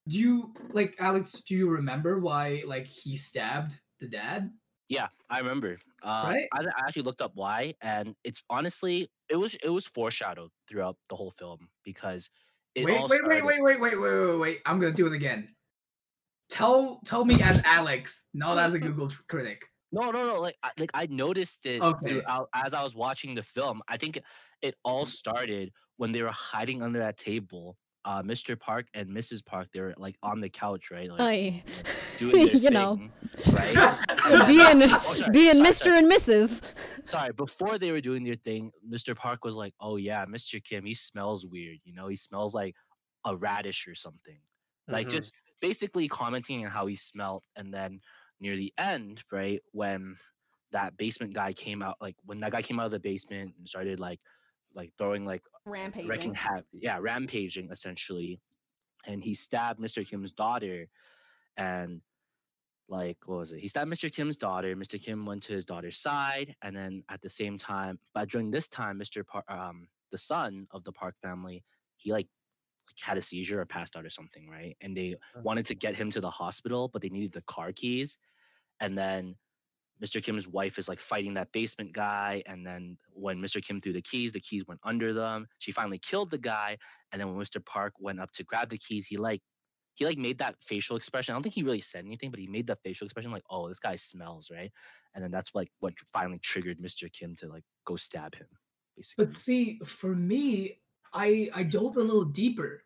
[0.09, 1.33] do you like Alex?
[1.46, 4.51] Do you remember why like he stabbed the dad?
[4.88, 5.79] Yeah, I remember.
[6.03, 6.46] Uh, Right?
[6.55, 10.96] I, I actually looked up why, and it's honestly it was it was foreshadowed throughout
[11.11, 12.31] the whole film because it
[12.77, 14.61] wait, wait, wait, wait, wait, wait, wait, wait, wait.
[14.67, 15.49] I'm gonna do it again.
[16.49, 19.65] Tell tell me as Alex, not as a Google critic.
[19.93, 20.41] No, no, no.
[20.41, 22.21] Like, I, like I noticed it Okay.
[22.21, 23.83] throughout as I was watching the film.
[23.89, 24.21] I think
[24.62, 27.77] it all started when they were hiding under that table.
[28.07, 28.57] Uh, Mr.
[28.59, 29.45] Park and Mrs.
[29.45, 31.11] Park, they were like on the couch, right?
[31.11, 31.64] Like Aye.
[32.19, 33.12] doing their you know, thing,
[33.53, 33.75] right?
[34.47, 35.75] being Oh, sorry, being sorry, Mr.
[35.75, 35.99] sorry.
[35.99, 36.62] and Mrs.
[37.05, 39.14] sorry, before they were doing their thing, Mr.
[39.16, 40.62] Park was like, "Oh yeah, Mr.
[40.62, 41.79] Kim, he smells weird.
[41.85, 42.77] You know, he smells like
[43.25, 44.38] a radish or something."
[44.88, 45.11] Like Mhm.
[45.11, 48.01] just basically commenting on how he smelled, and then
[48.38, 50.16] near the end, right when
[50.71, 53.69] that basement guy came out, like when that guy came out of the basement and
[53.69, 54.21] started like
[54.75, 56.35] like throwing like wrecking Rampaging.
[56.35, 58.41] ha- yeah, rampaging essentially,
[59.07, 60.09] and he stabbed Mr.
[60.09, 60.87] Kim's daughter,
[61.57, 62.01] and
[62.89, 63.61] like what was it?
[63.61, 64.13] He stabbed Mr.
[64.13, 64.75] Kim's daughter.
[64.77, 65.01] Mr.
[65.03, 68.69] Kim went to his daughter's side, and then at the same time, but during this
[68.69, 69.27] time, Mr.
[69.27, 71.65] Par- um, the son of the Park family,
[71.97, 72.29] he like
[73.01, 74.77] had a seizure or passed out or something, right?
[74.81, 78.19] And they wanted to get him to the hospital, but they needed the car keys,
[78.81, 79.35] and then
[80.03, 80.23] Mr.
[80.23, 82.43] Kim's wife is like fighting that basement guy.
[82.47, 83.63] And then when Mr.
[83.63, 85.47] Kim threw the keys, the keys went under them.
[85.59, 86.77] She finally killed the guy.
[87.13, 87.65] And then when Mr.
[87.65, 89.43] Park went up to grab the keys, he like
[89.95, 91.33] he like made that facial expression.
[91.33, 93.67] I don't think he really said anything, but he made that facial expression like, oh,
[93.67, 94.71] this guy smells, right?
[95.15, 97.11] And then that's like what finally triggered Mr.
[97.11, 98.47] Kim to like go stab him,
[98.95, 99.25] basically.
[99.25, 100.81] But see, for me,
[101.15, 102.85] I I dove a little deeper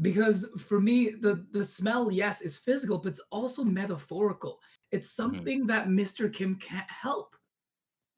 [0.00, 4.58] because for me, the the smell, yes, is physical, but it's also metaphorical.
[4.92, 6.32] It's something that Mr.
[6.32, 7.36] Kim can't help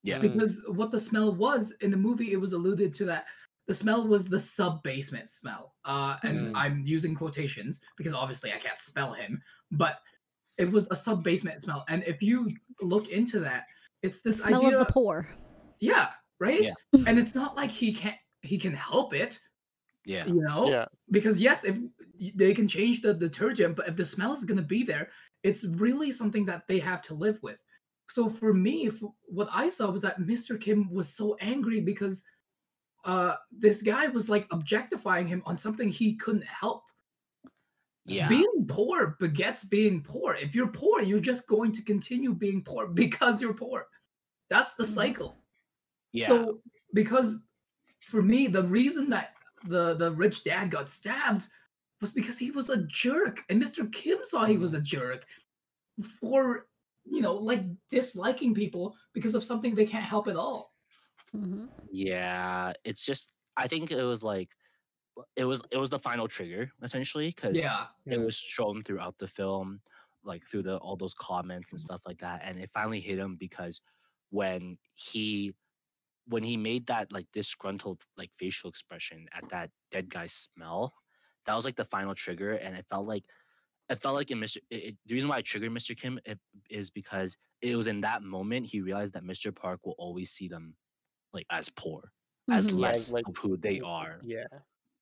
[0.02, 0.18] yeah.
[0.18, 3.26] Because what the smell was in the movie, it was alluded to that
[3.66, 5.74] the smell was the sub basement smell.
[5.85, 6.52] Uh, and Mm.
[6.54, 9.98] I'm using quotations because obviously I can't spell him, but
[10.57, 11.85] it was a sub basement smell.
[11.88, 12.50] And if you
[12.81, 13.64] look into that,
[14.02, 15.28] it's this Smell idea of the poor.
[15.81, 16.62] yeah, right?
[16.62, 16.72] Yeah.
[17.07, 19.40] And it's not like he can't he can help it,
[20.09, 20.27] Yeah.
[20.27, 20.68] you know?
[20.71, 20.87] Yeah.
[21.11, 21.77] Because yes, if
[22.35, 25.11] they can change the detergent, but if the smell is gonna be there,
[25.42, 27.59] it's really something that they have to live with.
[28.09, 30.59] So for me, f what I saw was that Mr.
[30.59, 32.25] Kim was so angry because
[33.05, 36.85] uh this guy was like objectifying him on something he couldn't help.
[38.07, 38.29] Yeah.
[38.29, 40.35] Being poor begets being poor.
[40.35, 43.87] If you're poor, you're just going to continue being poor because you're poor.
[44.49, 44.94] That's the Mhm.
[45.01, 45.33] cycle.
[46.12, 46.29] yeah.
[46.29, 46.62] So
[46.94, 47.37] because
[48.11, 51.47] for me, the reason that the the rich dad got stabbed
[52.01, 53.90] was because he was a jerk, and Mr.
[53.92, 55.25] Kim saw he was a jerk
[56.21, 56.66] for
[57.05, 60.73] you know like disliking people because of something they can't help at all.
[61.33, 64.51] hmm Yeah, it's just I think it was like
[65.35, 67.87] it was it was the final trigger essentially because Yeah.
[68.07, 69.81] it was shown throughout the film,
[70.23, 73.37] like through the all those comments and stuff like that, and it finally hit him
[73.37, 73.81] because
[74.31, 75.55] when he
[76.28, 80.92] when he made that like disgruntled like facial expression at that dead guy's smell,
[81.46, 83.24] that was like the final trigger, and it felt like
[83.88, 84.58] it felt like in Mr.
[84.70, 85.96] It, it- the reason why I triggered Mr.
[85.96, 86.38] Kim it,
[86.70, 89.54] is because it was in that moment he realized that Mr.
[89.54, 90.76] Park will always see them
[91.32, 92.12] like as poor,
[92.50, 92.70] as Mhm.
[92.72, 94.46] Yeah, less like- of who they are, Yeah.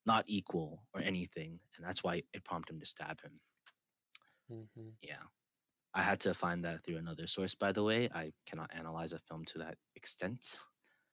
[0.06, 3.40] not equal or anything, and that's why it prompted him to stab him.
[4.48, 5.22] hmm Yeah.
[5.94, 8.08] I had to find that through another source, by the way.
[8.14, 10.58] I cannot analyze a film to that extent.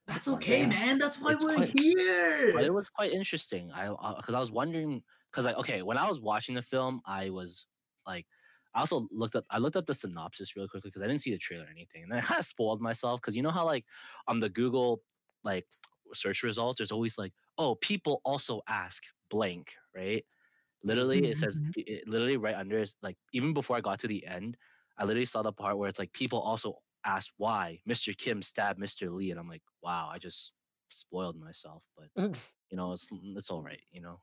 [0.08, 0.68] That's okay, Yeah.
[0.68, 1.00] man.
[1.00, 2.60] That's why It's we're quite- here.
[2.60, 3.72] It was quite interesting.
[3.72, 7.02] I uh, because I was wondering because like okay, when I was watching the film,
[7.06, 7.66] I was
[8.06, 8.26] like
[8.76, 11.32] I also looked up I looked up the synopsis really quickly because I didn't see
[11.32, 12.04] the trailer or anything.
[12.04, 13.86] And then I kind of spoiled myself because you know how like
[14.28, 15.02] on the Google
[15.44, 15.66] like
[16.14, 20.24] search results, there's always like, oh, people also ask blank, right?
[20.84, 21.72] Literally, it says mm-hmm.
[21.78, 24.58] it- it literally right under is like even before I got to the end,
[24.98, 28.18] I literally saw the part where it's like people also asked why Mr.
[28.18, 29.12] Kim stabbed Mr.
[29.12, 30.54] Lee, and I'm like, wow, I just
[30.90, 31.84] spoiled myself.
[31.98, 32.10] But
[32.70, 33.82] you know, it's mm, it's all right.
[33.92, 34.20] You know,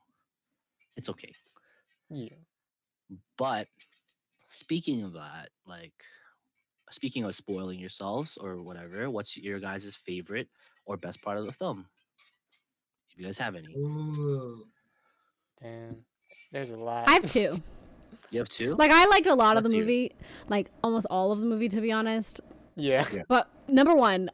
[0.97, 1.33] it's okay.
[2.09, 2.35] Yeah.
[3.37, 3.67] But
[4.49, 5.93] speaking of that, like
[6.91, 10.47] speaking of spoiling yourselves or whatever, what's your guys' favorite
[10.85, 11.85] or best part of the film?
[13.11, 14.65] If you guys have any, Ooh.
[15.61, 15.97] Damn.
[16.51, 17.07] There's a lot.
[17.07, 17.61] I have two.
[18.29, 18.73] you have two.
[18.75, 20.11] Like I liked a lot of the Let's movie,
[20.49, 22.41] like almost all of the movie to be honest.
[22.75, 23.05] Yeah.
[23.27, 24.29] But number one,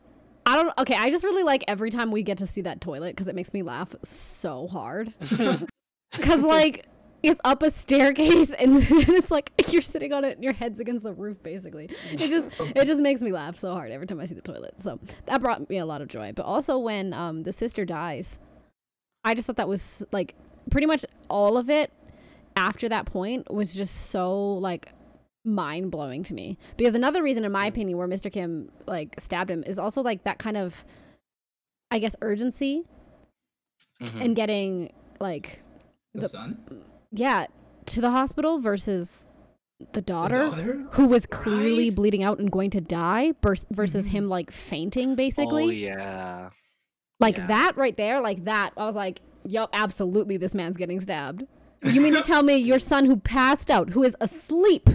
[0.45, 0.73] I don't.
[0.77, 3.35] Okay, I just really like every time we get to see that toilet because it
[3.35, 5.13] makes me laugh so hard.
[6.15, 6.85] Because like
[7.21, 11.03] it's up a staircase and it's like you're sitting on it and your head's against
[11.03, 11.89] the roof basically.
[12.11, 14.75] It just it just makes me laugh so hard every time I see the toilet.
[14.81, 16.31] So that brought me a lot of joy.
[16.33, 18.37] But also when um the sister dies,
[19.23, 20.35] I just thought that was like
[20.71, 21.91] pretty much all of it
[22.55, 24.93] after that point was just so like
[25.47, 26.57] mind blowing to me.
[26.77, 28.31] Because another reason, in my opinion, where Mr.
[28.31, 30.85] Kim like stabbed him is also like that kind of,
[31.89, 32.83] I guess, urgency
[34.01, 34.21] Mhm.
[34.21, 35.61] in getting like
[36.13, 36.57] The, The- son?
[37.11, 37.47] yeah
[37.87, 39.25] to the hospital versus
[39.79, 40.49] the The daughter.
[40.49, 40.85] daughter?
[40.91, 41.95] Who was clearly Right.
[41.95, 44.09] bleeding out and going to die, vers- versus Mhm.
[44.11, 45.63] him like fainting, basically.
[45.65, 46.49] Oh yeah.
[47.19, 47.47] Like Yeah.
[47.47, 48.73] that right there, like that.
[48.77, 51.45] I was like, "Yep, absolutely, this man's getting stabbed.
[51.83, 54.89] You mean to tell me your son who passed out, who is asleep,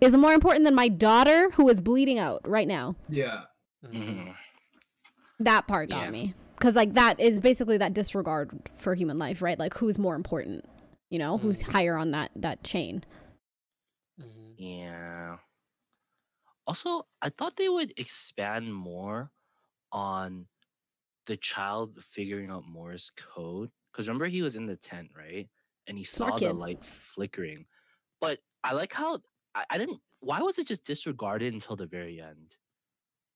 [0.00, 2.96] is more important than my daughter who is bleeding out right now?
[3.08, 3.44] Yeah.
[3.84, 4.34] Mhm.
[5.40, 6.10] That part got Yeah.
[6.10, 6.34] me.
[6.58, 9.58] Because, like, that is basically that disregard for human life, right?
[9.58, 10.64] Like, who's more important?
[11.10, 11.72] You know, who's Mm.
[11.72, 13.04] higher on that that chain?
[14.18, 14.54] Mhm.
[14.58, 15.38] Yeah.
[16.66, 19.30] Also, I thought they would expand more
[19.92, 20.48] on
[21.26, 23.70] the child figuring out Morse code.
[23.92, 25.48] Because remember, he was in the tent, right?
[25.86, 27.66] And he saw the light flickering.
[28.20, 29.20] But I like how
[29.56, 30.00] I, I didn't.
[30.20, 32.56] Why was it just disregarded until the very end?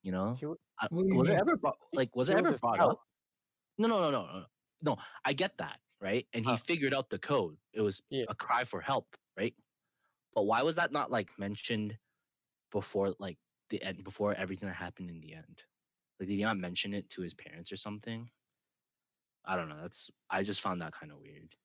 [0.03, 1.57] You know, He w- I- What do was it ever
[1.93, 2.91] like was it ever brought scout.
[2.91, 2.99] up?
[3.77, 4.45] No, no, no, no, no,
[4.83, 4.97] no.
[5.25, 6.27] I get that, right?
[6.33, 6.57] And he Huh.
[6.57, 7.57] figured out the code.
[7.73, 8.25] It was Yeah.
[8.29, 9.55] a cry for help, right?
[10.33, 11.97] But why was that not like mentioned
[12.71, 13.37] before, like
[13.69, 15.65] the end, before everything that happened in the end?
[16.19, 18.29] Like, did he not mention it to his parents or something?
[19.45, 19.81] I don't know.
[19.81, 21.55] That's I just found that kind of weird.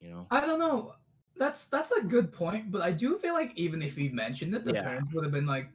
[0.00, 0.26] You know?
[0.30, 0.94] I don't know.
[1.38, 4.64] That's that's a good point, but I do feel like even if he mentioned it,
[4.64, 4.82] the Yeah.
[4.82, 5.70] parents would have been like,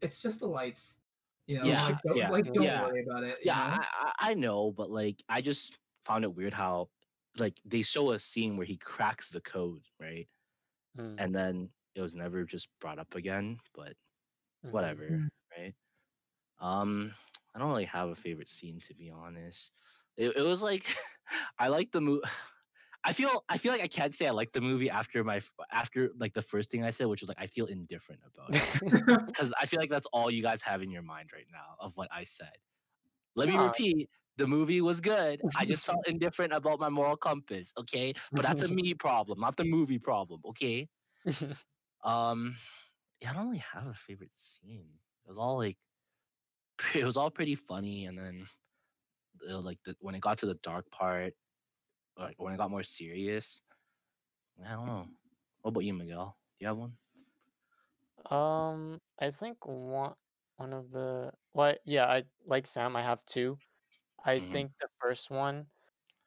[0.00, 1.00] "It's just the lights."
[1.46, 2.78] You know, Yeah, like, don't, yeah, like, don't yeah.
[2.78, 3.38] worry about it.
[3.42, 3.78] you yeah, know?
[3.82, 6.90] I, I I know, but like I just found it weird how
[7.38, 10.28] like they show a scene where he cracks the code, right?
[10.96, 13.96] Mm, And then it was never just brought up again, but
[14.62, 14.70] mhm.
[14.70, 15.28] whatever, Mm.
[15.56, 15.74] right?
[16.60, 17.14] Um,
[17.54, 19.72] I don't really have a favorite scene to be honest.
[20.16, 20.96] It, it was like
[21.58, 22.24] I like the movie.
[23.04, 25.40] I feel I feel like I can't say I like the movie after my
[25.72, 29.26] after like the first thing I said, which was like I feel indifferent about it
[29.26, 31.96] because I feel like that's all you guys have in your mind right now of
[31.96, 32.52] what I said.
[33.36, 35.40] Let me repeat: the movie was good.
[35.56, 37.72] I just felt indifferent about my moral compass.
[37.78, 40.40] Okay, but that's a me problem, not the movie problem.
[40.48, 40.88] Okay.
[42.04, 42.56] Um,
[43.20, 44.88] yeah, I don't really have a favorite scene.
[45.26, 45.76] It was all like,
[46.94, 48.46] it was all pretty funny, and then,
[49.48, 51.34] uh, like the when it got to the dark part,
[52.20, 53.62] like when it got more serious,
[54.64, 55.08] I don't know.
[55.62, 56.36] What about you, Miguel?
[56.58, 56.98] Do you have one?
[58.30, 60.14] Um, I think one
[60.56, 63.58] one of the what yeah, I like Sam, I have two.
[64.24, 64.52] I Mhm.
[64.52, 65.70] think the first one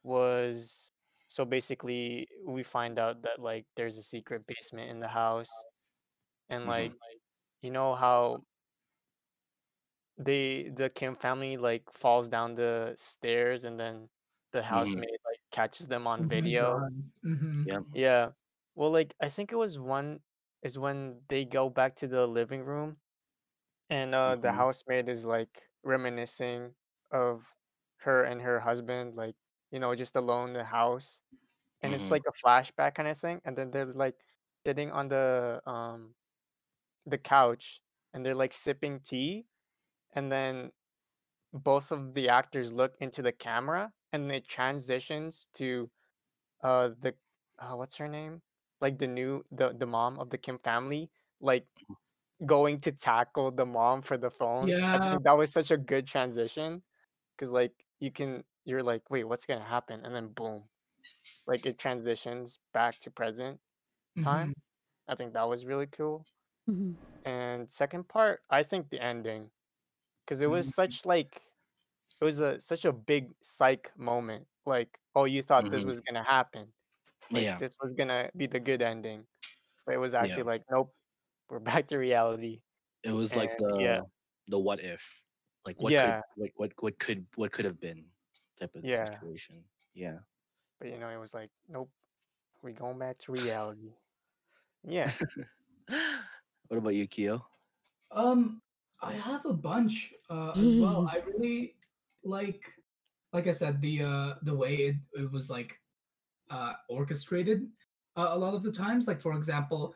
[0.03, 0.91] was
[1.27, 5.65] so basically we find out that like there's a secret basement in the house
[6.49, 6.67] and Mhm.
[6.67, 6.93] like
[7.61, 8.43] you know how
[10.17, 14.09] they the Kim family like falls down the stairs and then
[14.51, 15.22] the housemaid like
[15.53, 16.83] catches them on Oh video.
[16.83, 17.11] God.
[17.23, 17.65] Mhm.
[17.65, 17.85] Yep.
[17.93, 18.31] Yeah.
[18.75, 20.21] Well, like I think it was one
[20.63, 22.97] is when they go back to the living room
[23.89, 24.53] and uh the Mhm.
[24.53, 26.75] housemaid is like reminiscing
[27.11, 27.45] of
[27.97, 29.35] her and her husband, like,
[29.71, 31.21] you know, just alone in the house.
[31.81, 32.11] And it's Mhm.
[32.11, 33.41] like a flashback kind of thing.
[33.45, 34.17] And then they're like
[34.65, 36.15] sitting on the um
[37.05, 37.81] the couch
[38.13, 39.47] and they're like sipping tea
[40.13, 40.71] and then
[41.53, 45.91] both of the actors look into the camera and it transitions to
[46.63, 47.15] uh the
[47.59, 48.41] uh, what's her name
[48.81, 51.67] like the new the the mom of the kim family like
[52.45, 55.09] going to tackle the mom for the phone i Yeah.
[55.09, 56.83] think that was such a good transition
[57.37, 60.65] because like you can you're like wait what's gonna happen and then boom
[61.47, 63.59] like it transitions back to present
[64.21, 64.53] time Mhm.
[65.07, 66.27] i think that was really cool
[66.67, 66.97] Mhm.
[67.25, 69.49] and second part i think the ending
[70.25, 70.73] because it was Mhm.
[70.73, 71.43] such like
[72.23, 75.87] it was a such a big psych moment like oh you thought this Mhm.
[75.87, 76.73] was gonna happen
[77.31, 77.57] like Yeah.
[77.59, 79.27] this was gonna be the good ending
[79.85, 80.23] but it was Yeah.
[80.23, 80.95] actually like nope
[81.49, 82.61] we're back to reality
[83.03, 85.03] It was like and yeah the the what if,
[85.65, 88.05] like what yeah could what what what could what could have been
[88.59, 89.63] type of yeah situation.
[89.93, 90.19] Yeah.
[90.79, 91.91] but you know it was like nope
[92.63, 93.95] we're going back to reality
[94.87, 95.11] yeah
[96.67, 97.45] what about you, Keo?
[98.11, 98.61] Um,
[99.01, 101.07] I have a bunch uh, as well.
[101.11, 101.75] I really
[102.23, 102.65] like,
[103.33, 105.81] like I said, the uh, the way it, it was like
[106.49, 107.69] uh, orchestrated
[108.17, 109.07] uh, a lot of the times.
[109.07, 109.95] Like for example,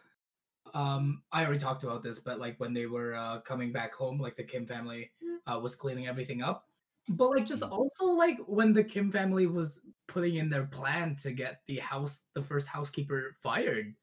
[0.73, 4.19] um, I already talked about this, but like when they were uh, coming back home,
[4.19, 5.11] like the Kim family
[5.47, 6.67] uh, was cleaning everything up.
[7.09, 7.71] But like just Mhm.
[7.71, 12.25] also like when the Kim family was putting in their plan to get the house,
[12.33, 13.95] the first housekeeper fired.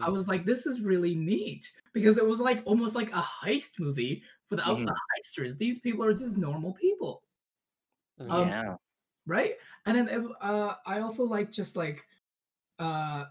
[0.00, 3.22] I mm, was like, this is really neat because it was like almost like a
[3.22, 4.86] heist movie without Mhm.
[4.86, 5.56] the heisters.
[5.58, 7.22] These people are just normal people,
[8.20, 8.74] um, yeah.
[9.26, 9.54] right?
[9.84, 12.04] And then uh, I also like just like
[12.78, 13.24] uh,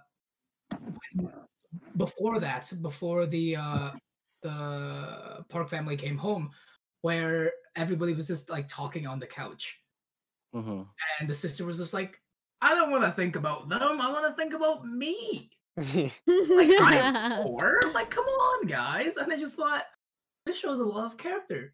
[1.98, 3.92] before that, before the uh,
[4.44, 6.52] the Park family came home,
[7.02, 9.80] where everybody was just like talking on the couch,
[10.54, 10.84] hmm
[11.20, 12.20] and the sister was just like,
[12.62, 13.82] I don't want to think about them.
[13.82, 15.52] I want to think about me.
[15.78, 17.80] Like I'm poor.
[17.94, 19.18] Like, come on, guys.
[19.18, 19.84] And I just thought
[20.46, 21.74] this shows a lot of character.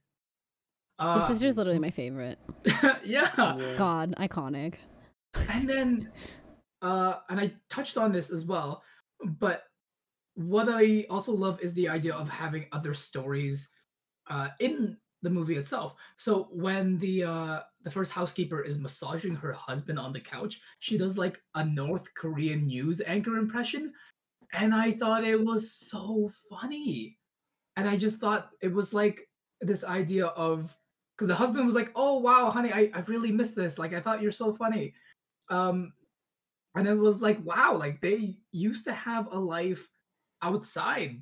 [1.01, 2.37] The Uh, sister's literally my favorite.
[3.03, 3.31] yeah.
[3.35, 4.75] yeah God, iconic.
[5.49, 6.09] And then,
[6.81, 8.83] uh, and I touched on this as well,
[9.23, 9.63] but
[10.35, 13.69] what I also love is the idea of having other stories
[14.29, 15.95] uh, in the movie itself.
[16.17, 20.97] So when the uh, the first housekeeper is massaging her husband on the couch, she
[20.97, 23.93] does like a North Korean news anchor impression,
[24.53, 27.17] and I thought it was so funny.
[27.77, 29.27] And I just thought it was like
[29.61, 30.75] this idea of
[31.21, 33.77] because the husband was like, "Oh wow, honey, I, I really missed this.
[33.77, 34.95] Like I thought you're so funny."
[35.49, 35.93] Um,
[36.75, 39.87] and it was like, wow, like they used to have a life
[40.41, 41.21] outside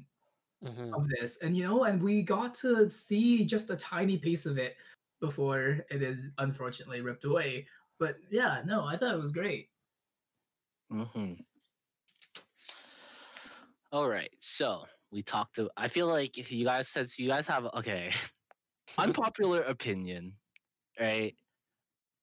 [0.64, 0.94] mhm.
[0.94, 4.58] of this and you know and we got to see just a tiny piece of
[4.58, 4.78] it
[5.20, 7.68] before it is unfortunately ripped away
[8.00, 9.70] but yeah no i thought it was great
[10.90, 11.34] hmm
[13.92, 14.32] All right.
[14.40, 15.56] So we talked.
[15.56, 18.12] To, I feel like you guys said so you guys have okay
[18.98, 20.34] unpopular opinion,
[21.00, 21.36] right?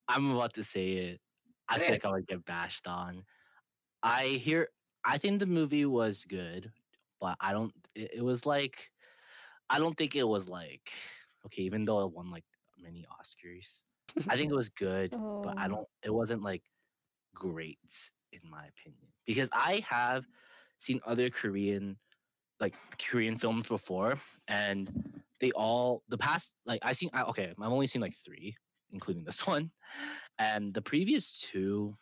[0.08, 1.20] I'm about to say it.
[1.68, 3.24] I think I would get bashed on.
[4.02, 4.68] I hear.
[5.04, 6.72] I think the movie was good,
[7.20, 7.72] but I don't.
[7.94, 8.90] It, it was like,
[9.70, 10.92] I don't think it was like
[11.46, 11.62] okay.
[11.62, 12.44] Even though it won like
[12.78, 13.82] many Oscars,
[14.28, 15.68] I think it was good, but I Oh.
[15.68, 15.88] don't.
[16.02, 16.62] It wasn't like
[17.34, 17.78] great
[18.32, 20.24] in my opinion because I have
[20.78, 21.98] seen other Korean
[22.60, 27.72] like Korean films before, and they all the past like I seen I, okay I've
[27.72, 28.56] only seen like three,
[28.92, 29.70] including this one,
[30.38, 31.96] and the previous two.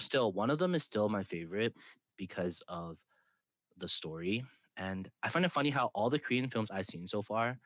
[0.00, 1.74] Still, one of them is still my favorite
[2.16, 2.98] because of
[3.78, 4.44] the story,
[4.76, 7.58] and I find it funny how all the Korean films I've seen so far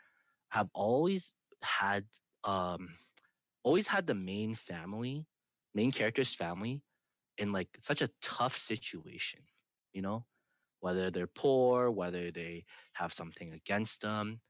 [0.49, 2.05] have always had
[2.45, 2.89] um
[3.63, 5.27] always had the main family,
[5.75, 6.83] main character's family
[7.39, 9.41] in like such a tough situation,
[9.93, 10.25] you know,
[10.83, 12.65] whether they're poor, whether they
[12.95, 14.41] have something against them.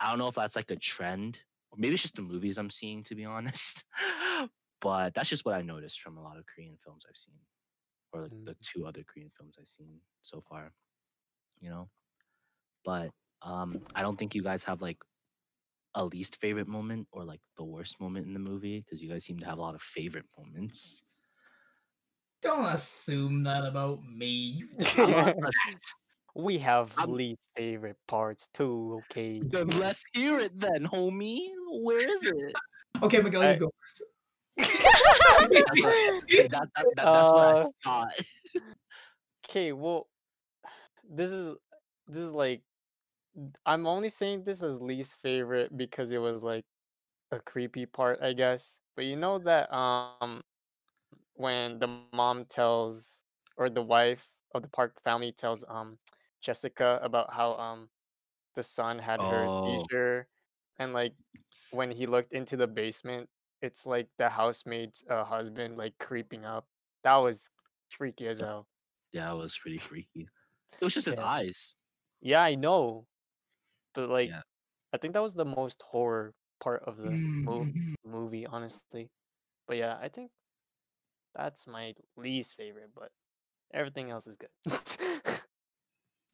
[0.00, 1.36] I, don't know if that's like a trend,
[1.70, 3.82] or maybe it's just the movies I'm seeing, to be honest.
[4.80, 7.34] but that's just what I noticed from a lot of Korean films I've seen,
[8.12, 10.72] or like the two other Korean films I've seen so far,
[11.60, 11.88] you know.
[12.84, 13.10] But
[13.42, 14.98] um, I don't think you guys have like
[15.96, 19.24] a least favorite moment or like the worst moment in the movie because you guys
[19.24, 21.02] seem to have a lot of favorite moments.
[22.44, 24.62] Don't assume that about me
[24.98, 25.50] I'm not gonna
[26.36, 31.48] we have I'm- least favorite parts too okay Then let's hear it then, homie.
[31.82, 32.52] Where is it?
[33.02, 34.02] okay miguel I- you go first
[34.56, 35.94] That's what,
[36.30, 38.12] that, that, that, that's what I Uh, thought.
[39.44, 40.06] Okay, well,
[41.08, 41.56] this is
[42.06, 42.62] this is like
[43.66, 46.64] I'm only saying this as least favorite because it was like
[47.32, 48.78] a creepy part, I guess.
[48.96, 50.42] But you know that um
[51.34, 55.98] when the mom tells or the wife of the Park family tells um
[56.40, 57.90] Jessica about how um
[58.54, 59.64] the son had her Oh.
[59.64, 60.28] seizure
[60.78, 61.14] and like
[61.70, 63.28] when he looked into the basement,
[63.62, 66.68] it's like the housemaid's uh, husband like creeping up.
[67.04, 67.50] That was
[67.90, 68.68] freaky as hell.
[69.12, 70.28] Yeah, it was pretty freaky.
[70.80, 71.76] It was just his eyes.
[72.20, 73.06] Yeah, I know.
[73.94, 74.42] But like Yeah.
[74.92, 77.74] I think that was the most horror part of the Mhm.
[78.04, 79.10] movie, honestly.
[79.66, 80.32] But yeah, I think
[81.34, 83.10] that's my least favorite, but
[83.72, 84.48] everything else is good.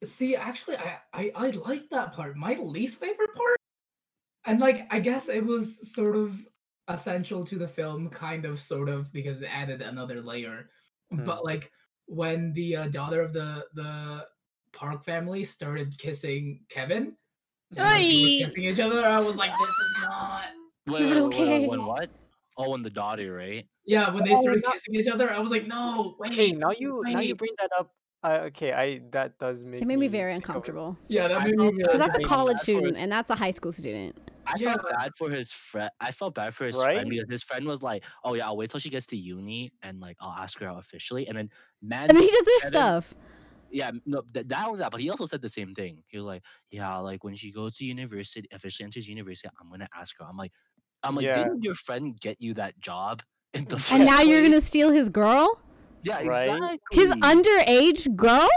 [0.03, 2.35] See, actually, I, I I like that part.
[2.35, 3.57] My least favorite part,
[4.45, 6.39] and like I guess it was sort of
[6.87, 10.69] essential to the film, kind of, sort of, because it added another layer.
[11.11, 11.25] Hmm.
[11.25, 11.71] But like
[12.07, 14.25] when the uh, daughter of the the
[14.73, 17.15] Park family started kissing Kevin,
[17.71, 20.45] and, like, they were kissing each other, I was like, this is not.
[20.87, 21.59] Wait, wait, wait, okay.
[21.59, 22.09] wait, when what?
[22.65, 23.65] Oh, when the daughter, right?
[23.85, 26.15] Yeah, when they Oh, started not- kissing each other, I was like, no.
[26.27, 27.93] okay, now you now you bring that up.
[28.23, 30.97] Uh, okay, I that does make It made me very think of uncomfortable.
[31.07, 31.71] Yeah, that made me.
[31.81, 34.15] Because that's a college student, what's- and that's a high school student.
[34.45, 34.73] I Yeah.
[34.75, 35.89] felt bad for his friend.
[35.99, 36.95] I felt bad for his Right?
[36.97, 39.71] friend because his friend was like, "Oh yeah, I'll wait till she gets to uni
[39.81, 41.49] and like I'll ask her out officially." And then
[41.81, 43.13] man, And then he does this Kevin- stuff.
[43.71, 46.03] yeah, no, th- that only that, but he also said the same thing.
[46.07, 49.87] He was like, "Yeah, like when she goes to university, officially enters university, I'm gonna
[49.95, 50.51] ask her." I'm like,
[51.03, 51.43] I'm like, Yeah.
[51.43, 53.21] didn't your friend get you that job?
[53.53, 55.59] In the And now first you're gonna steal his girl?
[56.03, 56.49] yeah, Right?
[56.49, 56.79] exactly.
[56.91, 58.49] His underage girl?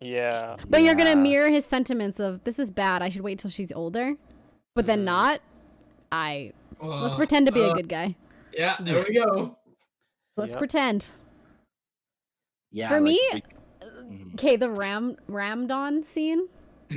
[0.00, 0.56] Yeah.
[0.68, 3.72] But you're gonna mirror his sentiments of this is bad, I should wait till she's
[3.72, 4.14] older.
[4.74, 5.04] But then Mhm.
[5.04, 5.40] not.
[6.10, 8.16] I let's Uh, pretend to be a uh, good guy.
[8.52, 9.56] Yeah, there we go.
[10.36, 10.58] Let's Yep.
[10.58, 11.06] pretend.
[12.70, 13.42] Yeah, For like, me, we-
[13.82, 14.34] Mhm.
[14.34, 16.48] Okay, the Ram Ramdon scene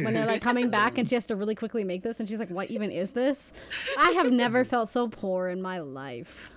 [0.04, 2.39] when they're like coming back and she has to really quickly make this and she's
[2.39, 3.52] like, "What even is this?"
[3.98, 6.52] I have never felt so poor in my life.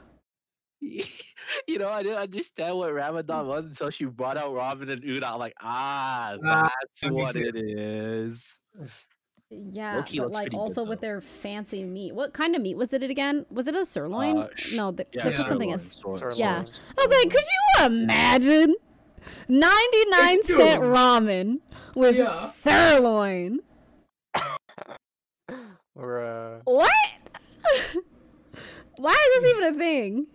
[0.80, 5.26] you know, I didn't understand what Ramadan was until she brought out Robin and Una.
[5.32, 8.61] I'm like, ah, Ah, that's me what it is.
[9.51, 12.14] Yeah, but like pretty good, also with their fancy meat.
[12.14, 13.47] What kind of meat was it again?
[13.51, 14.36] Was it a sirloin?
[14.39, 16.39] Uh, sh- no, th- Yeah, they put something sirloin, as.
[16.39, 16.64] Yeah.
[16.64, 16.80] Sirloin.
[16.99, 17.45] I was like, could
[17.80, 18.74] you imagine?
[19.48, 21.60] 99 cent ramen
[21.94, 22.50] with Yeah.
[22.50, 23.60] sirloin.
[25.94, 26.90] Or uh, What?
[28.96, 30.26] Why is this even a thing?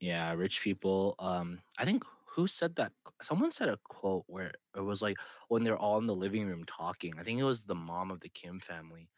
[0.00, 1.14] Yeah, rich people.
[1.18, 2.92] Um, I think who said that?
[3.22, 5.16] Someone said a quote where it was like
[5.48, 7.14] when they're all in the living room talking.
[7.18, 9.08] I think it was the mom of the Kim family.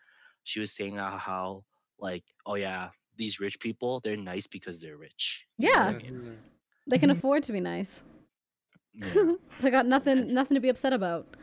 [0.43, 1.65] She was saying how, how
[1.99, 5.47] like, oh yeah, these rich people, they're nice because they're rich.
[5.59, 5.93] You know I Yeah.
[5.99, 6.39] mean?
[6.87, 7.15] They can Mhm.
[7.17, 8.01] afford to be nice.
[8.95, 9.35] Yeah.
[9.61, 11.37] they got nothing nothing to be upset about.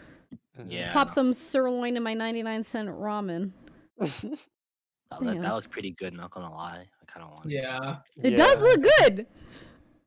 [0.68, 0.92] Yeah.
[0.94, 3.52] Pop some sirloin in my 99 cent ramen.
[3.98, 4.10] That,
[5.20, 5.42] that, Yeah.
[5.42, 6.86] that looked pretty good, not gonna lie.
[7.02, 7.62] I kind of want it.
[7.64, 7.98] Yeah.
[8.24, 8.64] It does Yeah.
[8.64, 9.28] look good.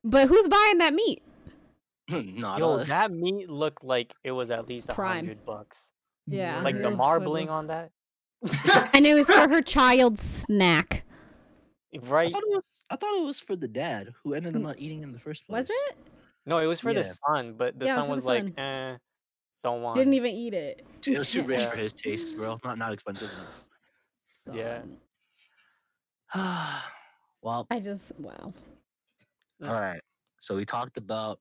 [0.02, 1.22] But who's buying that meat?
[2.08, 2.88] Not Yo, us.
[2.88, 5.16] that meat looked like it was at least a Prime.
[5.26, 5.90] hundred bucks.
[6.26, 6.60] Yeah.
[6.62, 7.90] Like the marbling on that,
[8.94, 11.04] And it was for her child's snack.
[11.94, 12.32] I right?
[12.32, 15.02] thought, it was, I thought it was for the dad who ended up not eating
[15.02, 15.68] in the first place.
[15.68, 15.96] Was it?
[16.46, 18.44] No, it was for the son, but the Yeah, it was son was the like,
[18.44, 18.58] son.
[18.58, 18.96] eh,
[19.62, 19.96] don't want.
[19.96, 20.16] Didn't it.
[20.16, 20.86] even eat it.
[21.06, 22.58] It was too rich for his taste, bro.
[22.64, 23.30] Not not expensive
[24.52, 24.82] Yeah.
[26.34, 26.82] enough.
[27.42, 28.52] well, I just wow.
[29.62, 30.00] All right.
[30.40, 31.38] So we talked about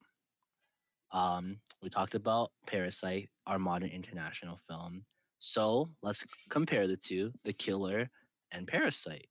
[1.11, 5.03] um we talked about Parasite, our modern international film.
[5.39, 8.09] So let's compare the two, The Killer
[8.51, 9.27] and Parasite.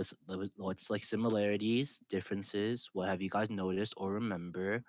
[0.00, 2.88] But s- there was- What's like similarities, differences?
[2.94, 4.82] What have you guys noticed or remember?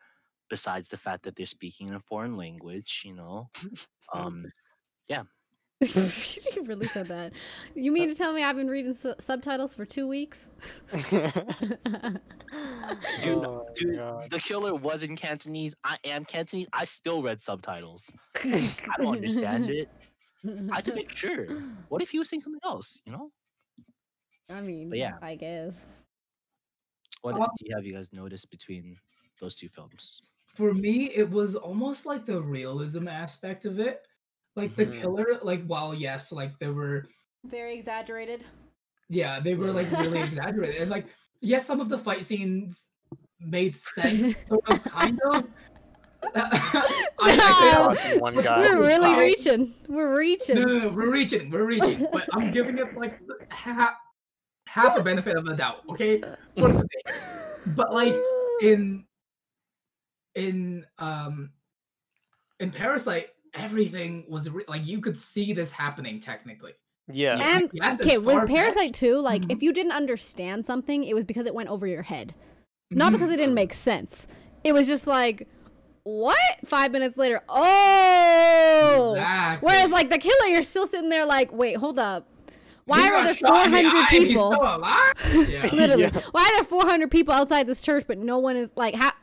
[0.50, 3.50] Besides the fact that they're speaking in a foreign language, you know,
[4.14, 4.46] um,
[5.10, 5.24] yeah.
[5.82, 7.34] you really said that.
[7.76, 10.48] You mean to tell me I've been reading su- subtitles for two weeks?
[10.94, 11.26] Dude,
[13.44, 14.00] Oh Dude,
[14.32, 15.76] the killer was in Cantonese.
[15.84, 16.68] I am Cantonese.
[16.72, 18.14] I still read subtitles.
[18.38, 19.90] I don't understand it.
[20.72, 21.48] I had to make sure.
[21.90, 23.02] What if he was saying something else?
[23.06, 23.32] You know?
[24.52, 25.18] I mean, But yeah.
[25.22, 25.74] I guess.
[27.22, 28.98] What Um, do you have you guys noticed between
[29.40, 30.22] those two films?
[30.48, 34.06] For me, it was almost like the realism aspect of it.
[34.56, 35.00] Like the Mhm.
[35.00, 37.08] killer, like while yes, like there were
[37.46, 38.44] Very exaggerated.
[39.08, 40.82] yeah, they were like really exaggerated.
[40.82, 41.06] And like
[41.40, 42.90] yes, some of the fight scenes
[43.40, 45.48] made sense, sort of kind of.
[46.36, 48.20] I, I say- No.
[48.20, 48.60] One guy.
[48.62, 49.20] We're really Wow.
[49.20, 49.74] reaching.
[49.88, 50.56] We're reaching.
[50.56, 53.96] no, no, no, we're reaching, we're reaching, but I'm giving it like half
[54.72, 55.82] half a benefit of the doubt.
[55.90, 56.22] Okay,
[56.56, 57.14] What if they-
[57.76, 58.16] but like
[58.62, 59.06] in
[60.36, 61.52] in um
[62.60, 66.72] in Parasite, everything was re- like you could see this happening technically.
[67.12, 67.38] Yeah.
[67.38, 67.58] Yeah.
[67.58, 68.48] And Yes, okay, with.
[68.48, 69.52] Parasite too, like Mhm.
[69.52, 72.34] if you didn't understand something, it was because it went over your head.
[72.92, 73.34] Not because Mhm.
[73.34, 74.28] it didn't make sense.
[74.64, 75.48] It was just like,
[76.04, 76.38] what?
[76.66, 79.14] Five minutes later, oh.
[79.16, 79.68] Exactly.
[79.68, 82.28] Whereas like the killer, you're still sitting there like, wait, hold up.
[82.86, 84.52] Why are there shot in the 400 eye and he's people?
[85.52, 85.70] Yeah.
[85.74, 86.20] Literally, Yeah.
[86.32, 89.16] why are there 400 people outside this church, but no one is like ha-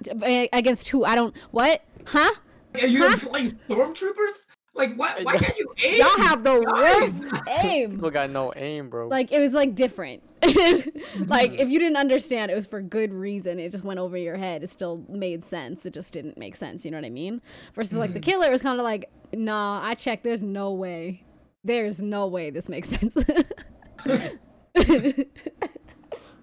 [0.53, 1.05] against who?
[1.05, 1.35] I don't.
[1.51, 1.83] What?
[2.07, 2.31] Huh?
[2.75, 3.13] Are you Huh?
[3.15, 4.47] employing stormtroopers?
[4.75, 5.25] Like what?
[5.25, 5.99] Why can't you aim?
[5.99, 7.93] Y'all have the worst aim.
[7.97, 9.09] People got no aim, bro.
[9.09, 10.23] Like it was like different.
[10.45, 11.59] like Mhm.
[11.59, 13.59] if you didn't understand, it was for good reason.
[13.59, 14.63] It just went over your head.
[14.63, 15.85] It still made sense.
[15.85, 16.85] It just didn't make sense.
[16.85, 17.41] You know what I mean?
[17.75, 18.25] Versus like the Mhm.
[18.25, 20.23] killer was kind of like, nah, I checked.
[20.23, 21.25] There's no way.
[21.65, 23.17] There's no way this makes sense.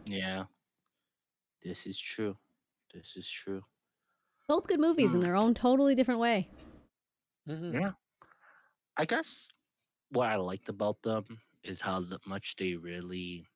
[0.05, 0.45] Yeah.
[1.63, 2.37] This is true.
[2.93, 3.63] This is true.
[4.47, 5.25] Both good movies in Hmm.
[5.25, 6.47] their own totally different way.
[7.47, 7.73] Mhm.
[7.73, 7.93] Yeah.
[8.97, 9.49] I guess
[10.09, 13.47] what I liked about them is how much they really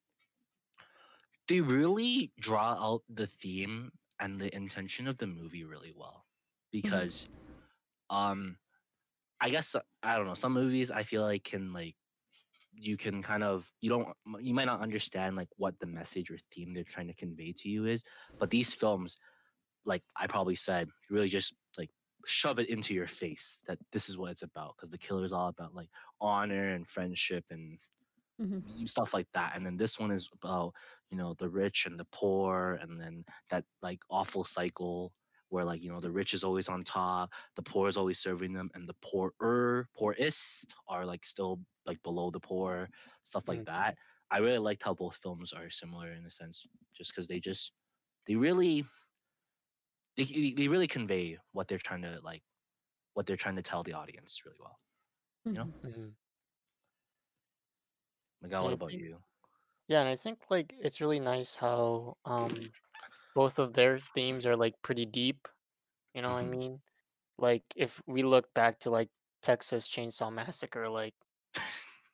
[1.47, 6.25] they really draw out the theme and the intention of the movie really well.
[6.71, 7.27] Because
[8.09, 8.57] um
[9.41, 11.95] I guess uh, I don't know, some movies I feel like can like
[12.73, 14.09] you can kind of you don't
[14.39, 17.69] you might not understand like what the message or theme they're trying to convey to
[17.69, 18.03] you is,
[18.39, 19.17] but these films
[19.85, 21.91] like I probably said really just like
[22.25, 25.33] shove it into your face that this is what it's about because the killer is
[25.33, 25.89] all about like
[26.21, 27.79] honor and friendship and
[28.39, 28.87] Mhm.
[28.87, 30.73] stuff like that and then this one is about
[31.09, 35.13] you know the rich and the poor and then that like awful cycle
[35.49, 38.53] where like you know the rich is always on top the poor is always serving
[38.53, 42.89] them and the poorer poorest are like still like below the poor
[43.23, 43.65] stuff like Mhm.
[43.65, 43.97] that
[44.31, 47.73] i really liked how both films are similar in a sense just because they just
[48.27, 48.85] they really
[50.17, 52.43] they, they- really convey what they're trying to like
[53.13, 54.79] what they're trying to tell the audience really well
[55.45, 55.65] You know?
[55.83, 55.91] Mhm.
[55.91, 56.15] Mhm.
[58.41, 59.17] miguel I what about think- you
[59.87, 62.71] Yeah, and I think like it's really nice how um
[63.39, 65.47] both of their themes are like pretty deep.
[66.13, 66.33] You know Mhm.
[66.33, 66.73] what I mean?
[67.37, 69.07] Like if we look back to like
[69.41, 71.15] Texas Chainsaw Massacre, like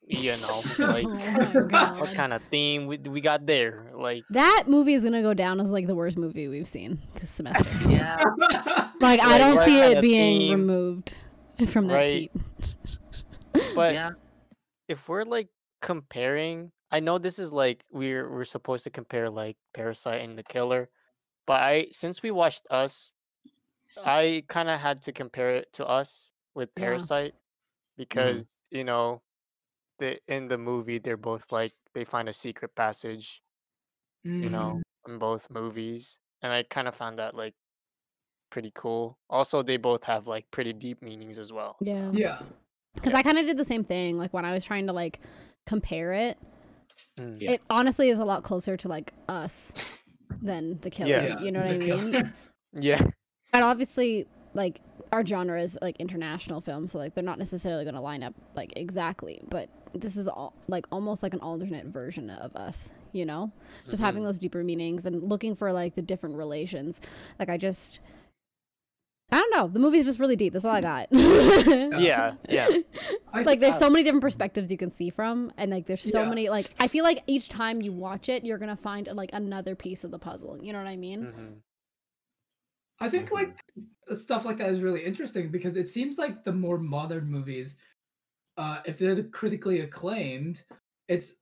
[0.08, 0.62] you know,
[0.96, 3.90] like oh what kind of theme we we got there?
[3.96, 7.32] Like That movie is gonna go down as like the worst movie we've seen this
[7.32, 7.66] semester.
[7.90, 8.22] yeah
[9.02, 10.60] Like I don't see it being theme?
[10.60, 11.16] removed
[11.74, 12.30] from that Right.
[12.30, 13.66] seat.
[13.74, 14.12] but yeah
[14.88, 15.50] if we're like
[15.82, 20.44] comparing i know this is like we're we're supposed to compare like parasite and the
[20.44, 20.90] killer
[21.46, 23.12] but i since we watched us
[24.04, 26.84] i kind of had to compare it to us with Yeah.
[26.84, 27.34] parasite
[27.98, 29.22] because you know
[30.00, 33.42] the in the movie they're both like they find a secret passage
[34.24, 37.54] you know in both movies and i kind of found that like
[38.50, 42.12] pretty cool also they both have like pretty deep meanings as well so- Yeah.
[42.14, 42.40] Yeah.
[42.94, 44.18] Because I kind of did the same thing.
[44.18, 45.20] Like when I was trying to like
[45.66, 46.38] compare it,
[47.20, 47.42] Mm.
[47.42, 47.52] Yeah.
[47.52, 49.74] it honestly is a lot closer to like us
[50.42, 51.10] than the killer.
[51.10, 51.40] Yeah.
[51.42, 51.88] You know what I mean?
[52.12, 52.34] killer.
[52.74, 53.02] yeah
[53.54, 57.96] And obviously, like our genre is like international film, so like they're not necessarily going
[57.96, 59.42] to line up like exactly.
[59.50, 62.90] But this is all like almost like an alternate version of us.
[63.14, 63.52] You know,
[63.90, 64.26] just having Mhm.
[64.26, 67.00] those deeper meanings and looking for like the different relations.
[67.40, 68.00] Like I just.
[69.32, 69.68] I don't know.
[69.68, 70.54] The movie's just really deep.
[70.54, 71.08] That's all I got.
[71.12, 72.70] yeah yeah
[73.34, 76.30] like there's so many different perspectives you can see from and like there's so Yeah.
[76.30, 79.76] many like i feel like each time you watch it you're gonna find like another
[79.76, 81.62] piece of the puzzle you know what i mean Mhm.
[83.00, 83.34] I think Mhm.
[83.34, 87.78] like stuff like that is really interesting because it seems like the more modern movies,
[88.58, 90.64] uh, if they're critically acclaimed,
[91.10, 91.36] it's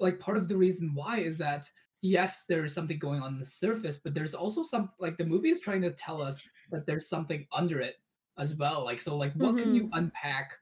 [0.00, 1.70] like part of the reason why is that
[2.02, 5.24] yes, there is something going on, on the surface, but there's also some like the
[5.24, 7.96] movie is trying to tell us that there's something under it
[8.38, 8.84] as well.
[8.84, 10.52] Like so, like what can you unpack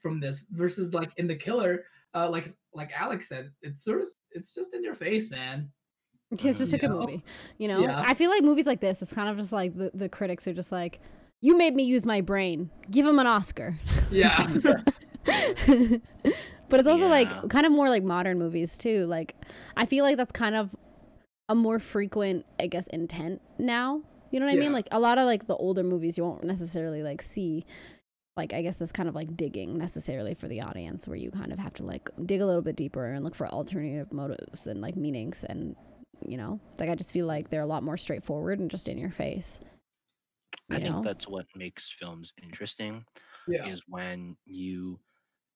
[0.00, 1.84] from this versus like in the killer,
[2.14, 5.70] uh, like like Alex said, it's sort of it's just in your face, man.
[6.32, 7.22] it's just a good movie
[7.56, 8.02] you know Yeah.
[8.04, 10.52] i feel like movies like this it's kind of just like the, the critics are
[10.52, 10.98] just like
[11.40, 13.78] you made me use my brain give him an oscar
[14.10, 14.44] Yeah.
[15.24, 17.18] but it's also Yeah.
[17.18, 19.36] like kind of more like modern movies too like
[19.76, 20.74] i feel like that's kind of
[21.48, 24.02] a more frequent i guess intent now
[24.36, 24.64] you know what i Yeah.
[24.64, 27.64] mean like a lot of like the older movies you won't necessarily like see
[28.36, 31.54] like i guess this kind of like digging necessarily for the audience where you kind
[31.54, 34.82] of have to like dig a little bit deeper and look for alternative motives and
[34.82, 35.74] like meanings and
[36.26, 38.98] you know like i just feel like they're a lot more straightforward and just in
[38.98, 39.58] your face
[40.70, 43.06] I you think that's what makes films interesting
[43.48, 43.66] yeah.
[43.68, 44.98] is when you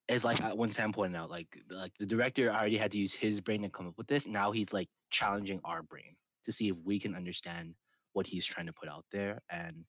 [0.09, 3.41] is like when Sam pointed out, like like the director already had to use his
[3.41, 4.27] brain to come up with this.
[4.27, 7.75] Now he's like challenging our brain to see if we can understand
[8.13, 9.41] what he's trying to put out there.
[9.51, 9.85] And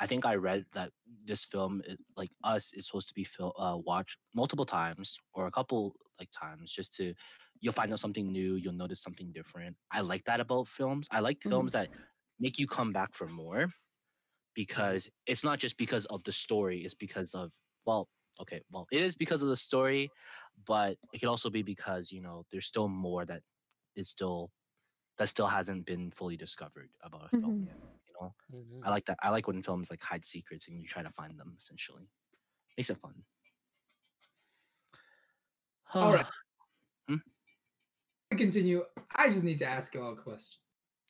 [0.00, 0.92] I think I read that
[1.24, 1.82] this film,
[2.16, 6.30] like us, is supposed to be fil- uh, watched multiple times or a couple like
[6.32, 7.14] times just to
[7.60, 9.76] you'll find out something new, you'll notice something different.
[9.90, 11.08] I like that about films.
[11.10, 11.50] I like Mhm.
[11.50, 11.90] films that
[12.38, 13.68] make you come back for more
[14.54, 17.52] because it's not just because of the story, it's because of
[17.86, 18.08] well,
[18.40, 20.10] okay, well, it is because of the story,
[20.66, 23.42] but it could also be because, you know, there's still more that
[23.96, 24.50] is still
[25.18, 27.66] that still hasn't been fully discovered about a film Mhm.
[27.66, 27.76] yet.
[28.06, 28.34] You know?
[28.52, 28.80] Mhm.
[28.84, 29.18] I like that.
[29.22, 32.08] I like when films like hide secrets and you try to find them essentially.
[32.76, 33.24] Makes it fun.
[35.94, 36.26] All right.
[37.08, 37.18] Hmm?
[38.32, 40.58] To continue, I just need to ask you all a question.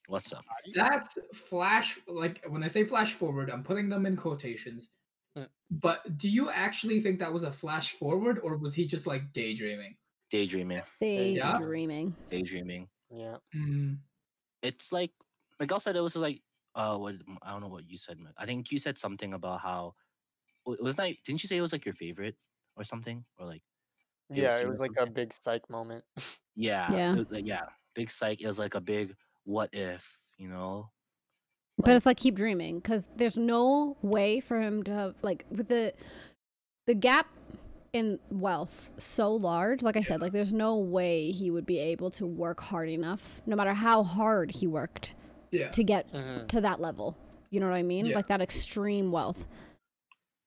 [0.09, 0.45] What's up?
[0.75, 4.91] That's flash, like when I say flash forward, I'm putting them in quotations.
[5.39, 5.49] Mm.
[5.71, 9.33] But do you actually think that was a flash forward, or was he just like
[9.33, 9.97] daydreaming?
[10.31, 10.83] Daydreaming.
[11.01, 11.55] Yeah?
[11.55, 12.89] Daydreaming.
[13.11, 13.39] Daydreaming.
[13.55, 13.59] Yeah.
[13.61, 13.99] Mm,
[14.63, 15.13] It's like
[15.61, 16.43] Miguel said it was like
[16.75, 18.19] uh what I don't know what you said.
[18.37, 19.95] I think you said something about how
[20.67, 22.37] wa- was that didn't you say it was like your favorite
[22.77, 23.25] or something?
[23.39, 23.63] Or like
[24.31, 26.05] Yeah, it was like a big psych moment.
[26.57, 26.93] yeah.
[26.93, 27.13] Yeah.
[27.15, 27.67] it was like, yeah.
[27.95, 30.05] Big psych it was like a big what if,
[30.39, 30.91] you know?
[31.79, 35.69] But it's like keep dreaming because there's no way for him to have like with
[35.69, 35.93] the
[36.87, 37.29] the gap
[37.97, 39.83] in wealth so large.
[39.83, 43.41] Like I said, like there's no way he would be able to work hard enough,
[43.47, 45.15] no matter how hard he worked,
[45.51, 45.69] yeah.
[45.71, 46.47] to get Mhm.
[46.49, 47.17] to that level.
[47.51, 48.07] You know what I mean?
[48.07, 48.17] Yeah.
[48.17, 49.47] Like that extreme wealth.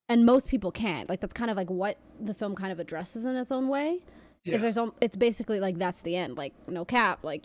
[0.08, 1.08] And most people can't.
[1.10, 4.00] Like that's kind of like what the film kind of addresses in its own way.
[4.44, 4.56] yeah.
[4.56, 6.38] Is there's it's basically like that's the end.
[6.38, 7.24] Like no cap.
[7.24, 7.44] Like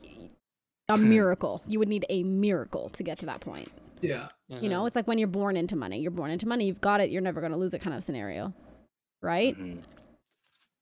[0.88, 1.62] a miracle.
[1.66, 3.68] You would need a miracle to get to that point.
[4.00, 4.28] yeah.
[4.48, 5.98] You know, it's like when you're born into money.
[6.00, 6.66] You're born into money.
[6.66, 7.11] You've got it.
[7.11, 8.52] You're never going to lose it kind of scenario.
[9.25, 9.59] Right?
[9.59, 9.79] Mhm.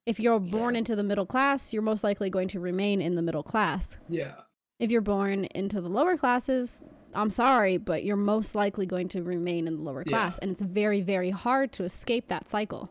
[0.05, 0.79] If you're born Yeah.
[0.81, 3.97] into the middle class, you're most likely going to remain in the middle class.
[4.09, 4.35] Yeah.
[4.81, 6.83] If you're born into the lower classes,
[7.15, 10.11] I'm sorry, but you're most likely going to remain in the lower Yeah.
[10.11, 10.39] class.
[10.39, 12.91] And it's very, very hard to escape that cycle.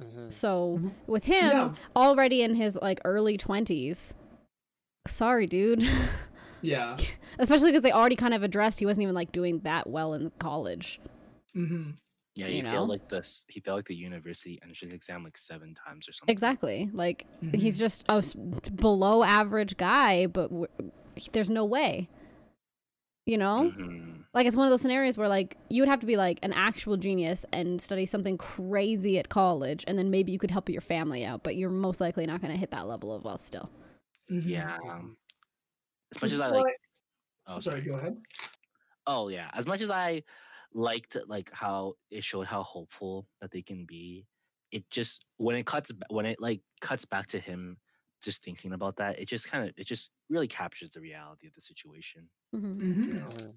[0.00, 0.30] Mhm.
[0.30, 0.92] So Mhm.
[1.08, 1.74] with him, Yeah.
[1.96, 4.14] already in his like early 20s,
[5.08, 5.80] sorry, dude.
[6.60, 6.96] Yeah.
[7.38, 10.30] Especially because they already kind of addressed he wasn't even like doing that well in
[10.40, 11.00] college.
[11.54, 11.90] hmm
[12.38, 12.70] Yeah, You he know?
[12.70, 16.32] failed like this he failed like the university entrance exam like seven times or something.
[16.32, 16.88] Exactly.
[16.92, 17.58] Like Mm-hmm.
[17.58, 18.22] he's just a
[18.76, 20.50] below average guy, but
[21.32, 22.08] there's no way.
[23.26, 23.72] You know?
[23.76, 24.24] Mhm.
[24.32, 26.52] Like it's one of those scenarios where like you would have to be like an
[26.52, 30.80] actual genius and study something crazy at college and then maybe you could help your
[30.80, 33.68] family out, but you're most likely not going to hit that level of wealth still.
[34.28, 34.76] Yeah.
[34.88, 35.16] um,
[36.14, 36.72] As much as I like why-
[37.48, 38.16] oh, Sorry, go ahead.
[39.08, 40.22] Oh yeah, as much as I
[40.74, 44.26] liked like how it showed how hopeful that they can be,
[44.72, 47.78] it just when it cuts when it like cuts back to him
[48.22, 51.54] just thinking about that, it just kind of it just really captures the reality of
[51.54, 52.28] the situation.
[52.52, 53.54] hmm hmm Mhm.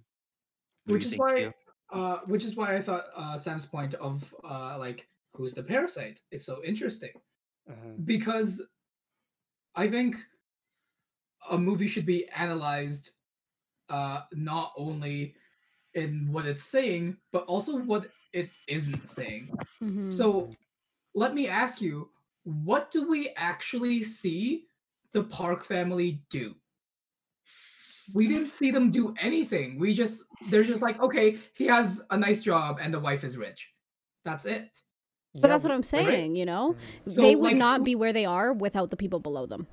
[0.86, 1.54] What do Which is why, Keo?
[1.92, 6.22] uh, which is why I thought uh, Sam's point of uh, like who's the parasite
[6.32, 7.14] is so interesting
[7.70, 8.06] Mhm.
[8.06, 8.62] because
[9.76, 10.16] I think
[11.50, 13.12] a movie should be analyzed
[13.90, 15.36] uh, not only
[15.94, 19.50] in what it's saying but also what it isn't saying.
[19.80, 20.50] hmm So
[21.14, 22.10] let me ask you,
[22.44, 24.66] what do we actually see
[25.12, 26.56] the Park family do?
[28.14, 29.80] We didn't see them do anything.
[29.80, 33.38] We just they're just like, okay, he has a nice job and the wife is
[33.38, 33.70] rich.
[34.26, 34.70] That's it.
[35.34, 36.76] but that's what I'm saying, you know?
[37.06, 37.12] Mhm.
[37.12, 39.66] So, they would like, not be where they are without the people below them.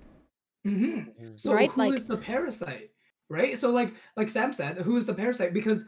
[0.64, 1.40] hmm Mhm.
[1.40, 2.90] So Right, who is like- the parasite?
[3.30, 3.58] Right?
[3.58, 5.52] So like like Sam said, who is the parasite?
[5.52, 5.84] Because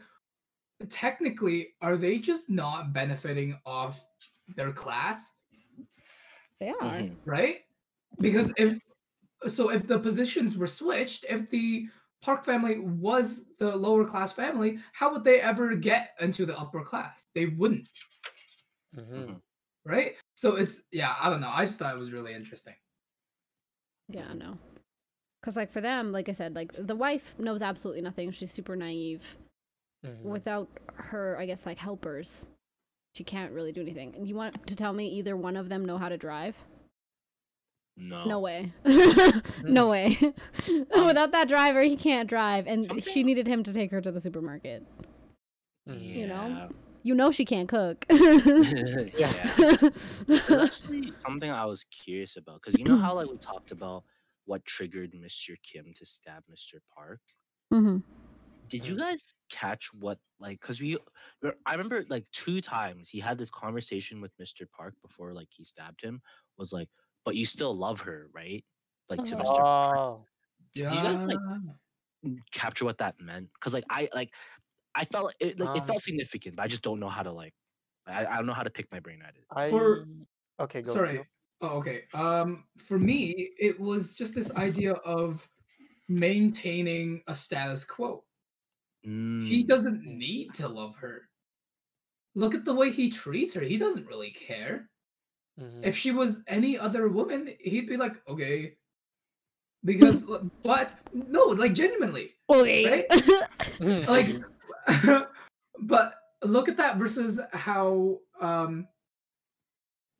[0.89, 4.05] technically, are they just not benefiting off
[4.55, 5.33] their class?
[6.59, 6.75] They are.
[6.81, 7.17] Mhm.
[7.25, 7.61] right?
[8.19, 8.77] Because if
[9.47, 11.89] so, if the positions were switched, if the
[12.21, 16.83] Park family was the lower class family, how would they ever get into the upper
[16.83, 17.25] class?
[17.33, 17.89] They wouldn't,
[18.95, 19.41] Mhm.
[19.85, 20.15] right?
[20.35, 21.49] So it's yeah, I don't know.
[21.49, 22.75] I just thought it was really interesting.
[24.07, 24.59] Yeah, I know.
[25.41, 28.29] Because, like, for them, like I said, like, the wife knows absolutely nothing.
[28.31, 29.37] She's super naive.
[30.05, 30.21] Mhm.
[30.23, 32.47] Without her, I guess, like, helpers,
[33.15, 34.25] she can't really do anything.
[34.25, 36.55] You want to tell me either one of them know how to drive?
[37.97, 38.25] No.
[38.25, 38.73] No way.
[39.63, 40.17] no way.
[40.67, 42.65] Without that driver, he can't drive.
[42.65, 44.85] And she needed him to take her to the supermarket.
[45.87, 46.15] Mhm.
[46.15, 46.69] you know?
[47.03, 48.05] You know she can't cook.
[48.09, 49.53] yeah.
[50.27, 54.03] There's actually something I was curious about because you know how like we talked about
[54.45, 55.55] what triggered Mr.
[55.63, 56.75] Kim to stab Mr.
[56.95, 57.19] Park.
[57.71, 57.97] hmm
[58.71, 58.99] Did you Mm.
[58.99, 60.97] guys catch what like because we
[61.65, 64.65] I remember like two times he had this conversation with Mr.
[64.71, 66.21] Park before like he stabbed him
[66.57, 66.87] was like,
[67.25, 68.63] "But you still love her, right?"
[69.09, 69.39] Like to Oh.
[69.39, 69.45] Mr.
[69.57, 70.21] Park.
[70.73, 70.93] Yeah.
[70.95, 74.33] you guys, like, capture what that meant because like I like
[74.95, 77.31] I felt it like it Um, felt significant, but I just don't know how to
[77.31, 77.53] like
[78.07, 79.43] I, I don't know how to pick my brain at it.
[79.55, 80.07] I For-
[80.59, 80.93] okay, go.
[80.93, 81.11] Sorry.
[81.17, 81.25] Theo.
[81.63, 82.05] Oh, okay.
[82.15, 85.47] Um, for me, it was just this idea of
[86.09, 88.23] maintaining a status quo.
[89.03, 91.29] He Mm, doesn't need to love her.
[92.35, 93.61] Look at the way he treats her.
[93.61, 94.89] He doesn't really care.
[95.59, 95.85] Mhm.
[95.85, 98.77] If she was any other woman, he'd be like, okay.
[99.83, 100.23] Because,
[100.63, 103.07] but no, like genuinely, Okay.
[104.07, 104.35] like,
[105.81, 108.87] but look at that versus how um,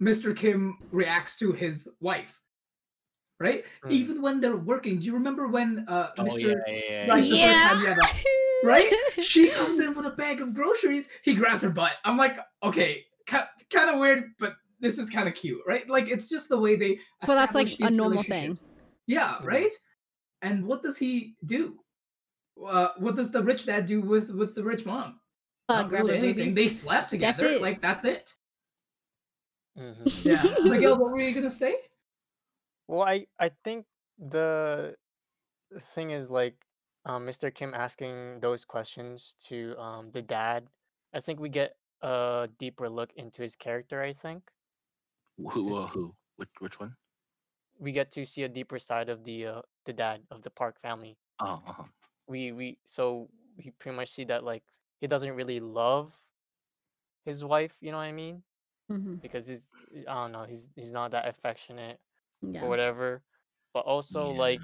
[0.01, 0.35] Mr.
[0.35, 2.41] Kim reacts to his wife,
[3.39, 3.63] right?
[3.85, 3.91] Mm.
[3.91, 4.99] Even when they're working.
[4.99, 6.39] Do you remember when uh, oh Mr.
[6.41, 7.95] yeah, yeah, yeah, Right, yeah.
[8.63, 9.23] The first time you had that, right?
[9.23, 11.09] She comes in with a bag of groceries.
[11.23, 11.93] He grabs her butt.
[12.03, 15.87] I'm like, okay, kind of weird, but this is kind of cute, right?
[15.89, 16.99] Like it's just the way they.
[17.27, 18.57] well, that's like a normal thing.
[19.07, 19.73] Yeah, right.
[20.41, 21.77] And what does he do?
[22.67, 25.19] Uh, what does the rich dad do with with the rich mom?
[25.69, 26.53] Uh, Not grab really anything.
[26.53, 27.45] They slept together.
[27.45, 27.61] it.
[27.61, 28.33] Like that's it.
[29.77, 30.05] Mhm.
[30.25, 30.43] Yeah.
[30.63, 31.75] Miguel, what were you gonna say?
[32.87, 33.85] Well, I I think
[34.19, 34.95] the
[35.95, 36.55] thing is like
[37.05, 37.53] um, Mr.
[37.53, 40.67] Kim asking those questions to um, the dad.
[41.13, 44.01] I think we get a deeper look into his character.
[44.01, 44.43] I think
[45.37, 46.15] Who, Just- who, who?
[46.37, 46.95] Which, which one?
[47.79, 50.79] we get to see a deeper side of the uh, the dad of the Park
[50.81, 51.17] family.
[51.39, 51.83] Oh, uh-huh.
[52.27, 53.27] We we so
[53.57, 54.63] we pretty much see that like
[55.01, 56.13] he doesn't really love
[57.25, 57.73] his wife.
[57.81, 58.43] You know what I mean?
[58.91, 59.21] Mhm.
[59.21, 59.69] Because he's
[60.07, 60.43] I don't know.
[60.45, 61.99] He's he's not that affectionate
[62.41, 62.61] Yeah.
[62.61, 63.23] or whatever.
[63.73, 64.59] But also like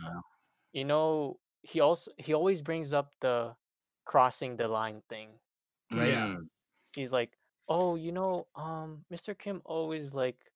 [0.73, 3.55] you know he also he always brings up the
[4.05, 5.39] crossing the line thing
[5.91, 6.11] Right.
[6.11, 6.27] Yeah.
[6.27, 6.47] Mm,
[6.95, 7.37] he's like
[7.69, 10.51] oh you know um mr kim always like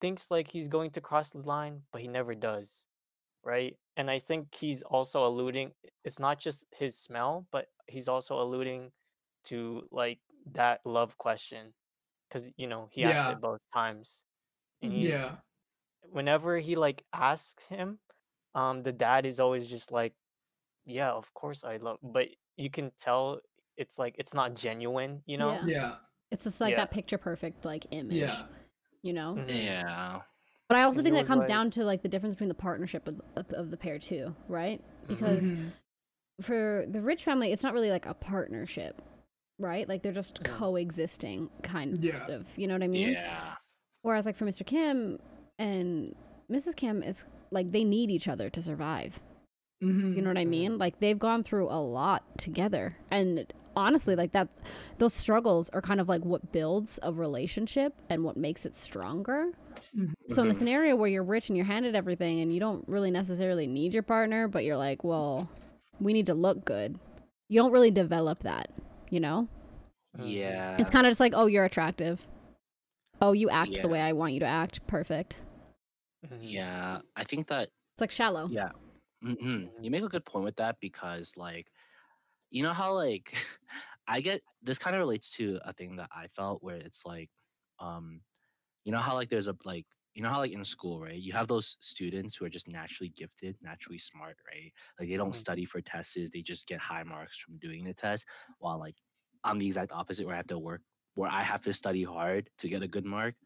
[0.00, 2.84] thinks like he's going to cross the line but he never does
[3.44, 5.72] right and i think he's also alluding
[6.04, 8.92] it's not just his smell but he's also alluding
[9.44, 11.74] to like that love question
[12.28, 13.32] because you know he asked Yeah.
[13.32, 14.24] it both times
[14.82, 15.36] and he's Yeah.
[16.10, 17.98] whenever he like asks him,
[18.54, 20.12] um, the dad is always just like,
[20.86, 23.40] "Yeah, of course I love," but you can tell
[23.76, 25.52] it's like it's not genuine, you know.
[25.52, 25.66] Yeah.
[25.66, 25.94] Yeah.
[26.30, 26.76] It's just like Yeah.
[26.78, 28.14] that picture perfect like image.
[28.14, 28.46] Yeah.
[29.02, 29.34] You know?
[29.34, 29.48] Mhm.
[29.64, 30.20] yeah.
[30.68, 32.54] But I also And think that comes like- down to like the difference between the
[32.54, 34.80] partnership of, of, of the pair too, right?
[35.06, 35.72] Because Mhm.
[36.40, 39.02] for the rich family, it's not really like a partnership,
[39.58, 39.88] right?
[39.88, 40.44] Like they're just Mhm.
[40.56, 42.26] coexisting, kind Yeah.
[42.28, 42.56] of.
[42.56, 43.10] You know what I mean?
[43.12, 43.56] Yeah.
[44.02, 44.64] Whereas like for Mr.
[44.64, 45.18] Kim
[45.58, 46.14] and
[46.50, 46.74] Mrs.
[46.76, 47.24] Kim, it's
[47.54, 49.20] like they need each other to survive.
[49.82, 50.14] Mhm.
[50.16, 50.78] You know what I mean?
[50.78, 52.96] Like they've gone through a lot together.
[53.10, 54.48] And honestly, like that
[54.98, 59.46] those struggles are kind of like what builds a relationship and what makes it stronger.
[60.28, 63.10] So in a scenario where you're rich and you're handed everything and you don't really
[63.10, 65.48] necessarily need your partner, but you're like, well,
[66.00, 66.98] we need to look good.
[67.48, 68.70] You don't really develop that,
[69.10, 69.48] you know?
[70.16, 70.32] Mhm.
[70.32, 70.76] Yeah.
[70.78, 72.26] It's kind of just like, oh, you're attractive.
[73.20, 73.82] Oh, you act Yeah.
[73.82, 74.84] the way I want you to act.
[74.86, 75.40] Perfect.
[76.24, 76.40] Mhm.
[76.40, 77.02] Yeah.
[77.16, 78.52] I think that It's like shallow.
[78.52, 78.70] Yeah.
[79.22, 81.68] hmm You make a good point with that because, like,
[82.50, 83.34] you know how like
[84.08, 87.30] I get this kind of relates to a thing that I felt where it's like,
[87.80, 88.22] um,
[88.84, 91.32] you know how like there's a like you know how like in school right you
[91.34, 95.36] have those students who are just naturally gifted naturally smart right like they don't Mhm.
[95.36, 98.26] study for tests they just get high marks from doing the test
[98.58, 98.96] while like
[99.44, 100.82] i'm the exact opposite where i have to work
[101.14, 103.36] where i have to study hard to get a good mark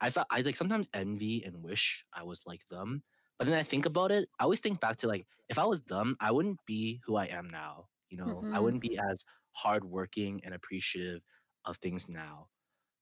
[0.00, 3.02] i thought i like sometimes envy and wish i was like them
[3.38, 5.82] but then i think about it i always think back to like if i was
[5.82, 8.60] them i wouldn't be who i am now you know i Mhm.
[8.60, 11.22] wouldn't be as hardworking and appreciative
[11.64, 12.48] of things now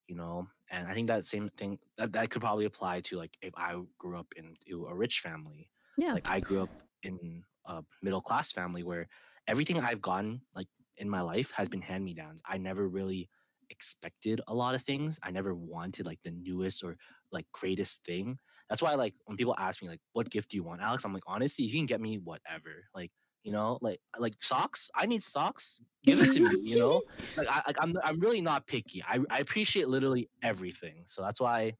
[0.07, 3.37] you know and i think that same thing that, that could probably apply to like
[3.43, 6.17] if i grew up into a rich family Yeah.
[6.17, 6.71] like i grew up
[7.03, 9.09] in a middle class family where
[9.47, 13.29] everything i've gotten like in my life has been hand me downs i never really
[13.71, 16.97] expected a lot of things i never wanted like the newest or
[17.33, 18.39] like greatest thing
[18.69, 21.12] that's why like when people ask me like what gift do you want alex i'm
[21.12, 23.11] like honestly you can get me whatever like
[23.43, 27.03] you know like like socks i need socks give it to me you know
[27.37, 29.03] like I, like I'm I'm really not picky.
[29.03, 31.03] I I appreciate literally everything.
[31.07, 31.75] So that's why,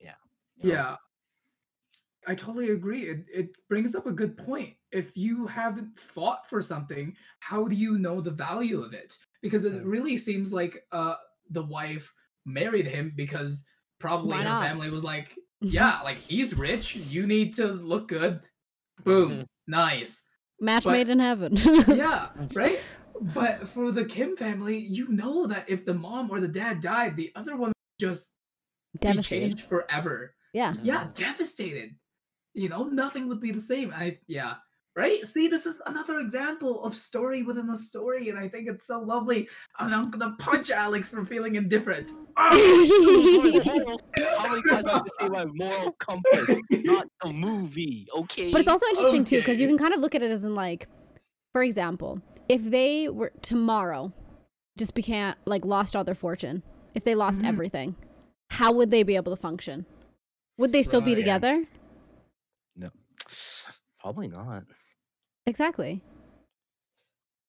[0.00, 0.12] yeah.
[0.56, 0.96] you know, Yeah.
[2.26, 3.02] I totally agree.
[3.02, 4.74] It, it brings up a good point.
[4.94, 9.16] If you haven't fought for something, how do you know the value of it?
[9.42, 9.82] Because it Mm.
[9.84, 11.16] really seems like uh,
[11.50, 12.12] the wife
[12.46, 13.64] married him because
[13.98, 16.96] probably her family was like, yeah, like he's rich.
[16.96, 18.40] You need to look good.
[19.04, 19.30] Boom.
[19.32, 19.46] Mhm.
[19.66, 20.22] Nice.
[20.60, 21.56] Match but- made in heaven.
[21.88, 22.78] Yeah, right?
[23.20, 27.16] But for the Kim family, you know that if the mom or the dad died,
[27.16, 28.32] the other one just
[28.94, 29.48] be Devastated.
[29.50, 30.34] changed forever.
[30.52, 30.74] Yeah.
[30.82, 31.96] Yeah, devastated.
[32.54, 33.92] You know, nothing would be the same.
[33.92, 34.54] I yeah.
[34.96, 35.26] Right?
[35.26, 39.00] See, this is another example of story within a story, and I think it's so
[39.00, 39.48] lovely.
[39.80, 42.12] And I'm gonna punch Alex for feeling indifferent.
[42.36, 42.50] My
[44.38, 48.06] How many times I have to say my moral compass, not the movie?
[48.16, 48.52] Okay.
[48.52, 50.54] But it's also interesting too because you can kind of look at it as in
[50.54, 50.86] like,
[51.52, 54.12] for example, if they were tomorrow,
[54.76, 56.62] just became like lost all their fortune,
[56.94, 57.48] if they lost Mhm.
[57.48, 57.96] everything,
[58.50, 59.86] how would they be able to function?
[60.58, 61.20] Would they still be Right.
[61.20, 61.64] together?
[62.76, 62.90] no,
[64.00, 64.64] probably not.
[65.46, 66.00] Exactly.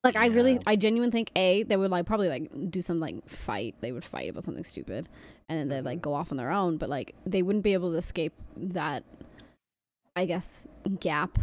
[0.04, 3.28] Like I really, I genuinely think a they would like probably like do some like
[3.28, 3.74] fight.
[3.82, 5.08] They would fight about something stupid,
[5.50, 6.78] and then they'd like go off on their own.
[6.78, 9.04] But like they wouldn't be able to escape that,
[10.16, 10.68] I guess,
[11.00, 11.40] gap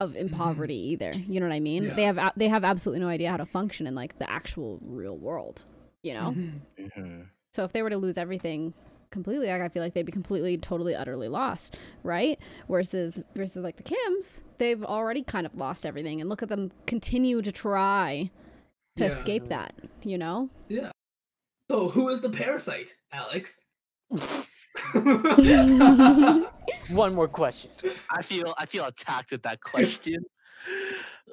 [0.00, 0.36] of in Mhm.
[0.38, 1.12] poverty either.
[1.12, 1.94] You know what I mean?
[1.96, 4.78] They have a- they have absolutely no idea how to function in like the actual
[4.82, 5.64] real world.
[6.02, 6.30] You know.
[6.30, 6.60] Mhm.
[6.94, 8.72] hmm So if they were to lose everything
[9.10, 12.38] completely, like I feel like they'd be completely, totally, utterly lost, right?
[12.68, 16.70] Versus versus like the Kims, they've already kind of lost everything, and look at them
[16.86, 18.30] continue to try
[18.96, 19.10] to Yeah.
[19.10, 19.74] escape that.
[20.02, 20.50] You know?
[20.68, 20.90] Yeah.
[21.70, 23.58] So who is the parasite, Alex?
[26.90, 27.70] One more question.
[28.10, 30.24] I feel I feel attacked with that question.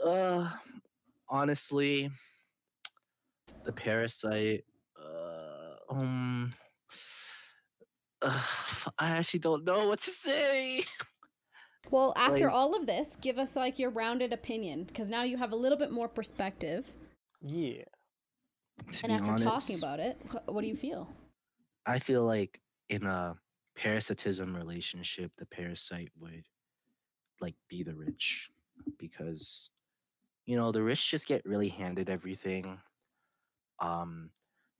[0.05, 0.49] uh,
[1.29, 2.09] honestly,
[3.65, 4.65] the parasite.
[4.99, 6.53] Uh, um,
[8.25, 10.85] I actually don't know what to say.
[11.91, 15.37] Well, after Like- all of this, give us like your rounded opinion, because now you
[15.37, 16.93] have a little bit more perspective,
[17.41, 17.83] Yeah.
[18.91, 21.07] To and be after talking about it, what do you feel?
[21.85, 22.59] I feel like
[22.89, 23.37] in a
[23.75, 26.43] parasitism relationship, the parasite would
[27.39, 28.49] like be the rich
[28.97, 29.69] because
[30.45, 32.77] you know the rich just get really handed everything.
[33.79, 34.29] Um,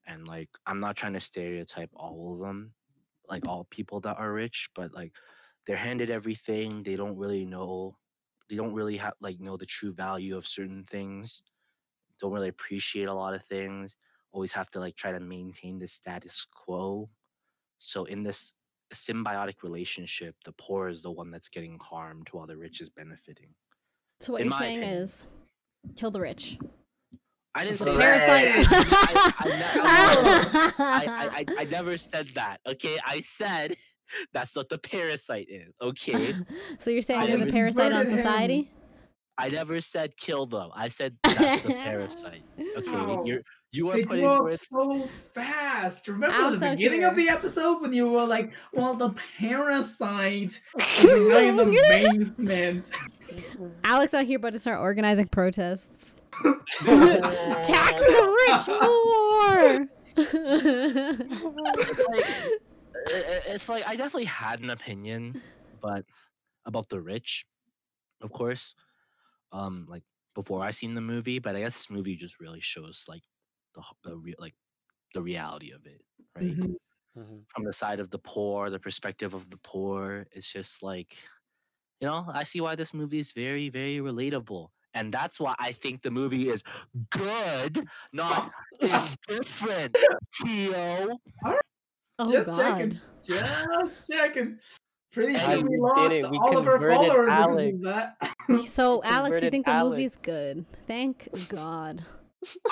[0.07, 2.73] and like I'm not trying to stereotype all of them,
[3.29, 5.13] like all people that are rich, but like
[5.65, 6.83] they're handed everything.
[6.83, 7.97] They don't really know.
[8.49, 11.41] They don't really have like know the true value of certain things.
[12.21, 13.97] Don't really appreciate a lot of things
[14.35, 17.09] always have to like try to maintain the status quo.
[17.79, 18.53] So in this
[18.93, 23.47] symbiotic relationship, the poor is the one that's getting harmed while the rich is benefiting.
[24.19, 24.97] So what In you're saying opinion.
[25.03, 25.27] is,
[25.95, 26.57] kill the rich.
[27.57, 29.33] I didn't say parasite- that.
[29.39, 32.57] I, I, I, I, I, I, I never said that.
[32.67, 33.75] Okay, I said
[34.33, 35.73] that's what the parasite is.
[35.81, 36.33] Okay,
[36.79, 38.17] so you're saying I there's a parasite on murdered him.
[38.17, 38.71] society?
[39.37, 40.69] I never said kill them.
[40.75, 42.41] I said that's the parasite.
[42.77, 43.23] Okay, Ow.
[43.25, 43.41] you're
[43.71, 44.67] you are They putting grew up words.
[44.71, 46.07] so fast.
[46.07, 50.61] Remember Alex the out beginning of the episode when you were like, "Well, the parasite
[50.79, 52.91] is behind the basement."
[53.83, 56.11] Alex out here about to start organizing protests.
[56.43, 59.87] Tax the rich more.
[60.17, 65.41] It's like i- i- it's like I definitely had an opinion,
[65.81, 66.05] but
[66.65, 67.45] about the rich,
[68.21, 68.75] of course.
[69.51, 70.03] Um, like
[70.35, 73.23] before I seen the movie, but I guess this movie just really shows like
[73.75, 74.55] the the real like
[75.13, 76.01] the reality of it,
[76.35, 76.45] right?
[76.57, 76.75] Mhm.
[77.17, 77.45] Mhm.
[77.49, 81.17] From the side of the poor, the perspective of the poor, it's just like,
[82.01, 84.71] you know, I see why this movie is very very relatable.
[84.95, 86.63] And that's why I think the movie is
[87.11, 89.95] good, not indifferent,
[90.41, 91.17] Keo.
[92.17, 92.57] oh Just God.
[92.57, 92.99] checking.
[93.27, 94.57] Just checking.
[95.11, 96.29] Pretty sure we we lost it.
[96.29, 97.77] We all of our converted followers Alex.
[97.77, 98.67] because of that.
[98.67, 100.65] So Alex, you think the movie's good?
[100.87, 102.03] Thank God.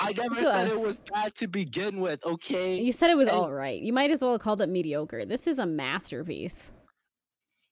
[0.00, 2.76] I never said it was bad to begin with, okay?
[2.76, 3.34] You said it was Hey.
[3.34, 3.80] all right.
[3.82, 5.24] You might as well have called it mediocre.
[5.26, 6.70] This is a masterpiece.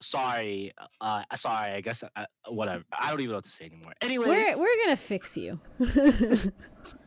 [0.03, 1.72] Sorry, uh, sorry.
[1.72, 2.84] I guess uh, whatever.
[2.98, 3.92] I don't even know what to say anymore.
[4.03, 5.61] Anyways, We're we're gonna fix you.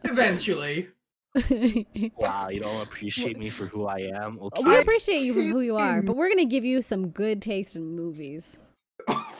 [0.03, 0.89] Eventually.
[2.17, 4.39] wow, you don't appreciate me for who I am.
[4.39, 7.41] Okay, we appreciate you for who you are, but we're gonna give you some good
[7.41, 8.57] taste in movies.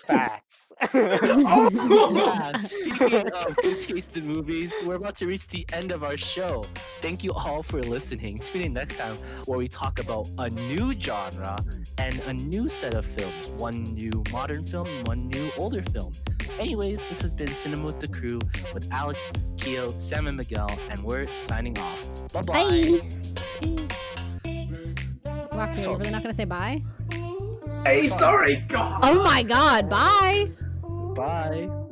[0.08, 0.72] Facts.
[0.94, 1.70] Oh,
[2.14, 6.18] yeah, speaking of good taste in movies, we're about to reach the end of our
[6.18, 6.66] show.
[7.02, 8.40] Thank you all for listening.
[8.40, 11.58] Tune in next time where we talk about a new genre
[11.98, 13.50] and a new set of films.
[13.58, 16.14] One new modern film, one new older film.
[16.60, 18.40] Anyways, this has been Cinema with the Crew
[18.74, 22.34] with Alex, Keo, Sam, and Miguel, and we're signing off.
[22.34, 23.00] Bye-bye.
[23.64, 23.88] Bye.
[25.52, 26.82] Rocky, are you really not gonna say bye?
[27.86, 29.00] Hey, sorry, God.
[29.04, 29.90] Oh my God!
[29.90, 30.50] Bye.
[31.16, 31.85] Bye.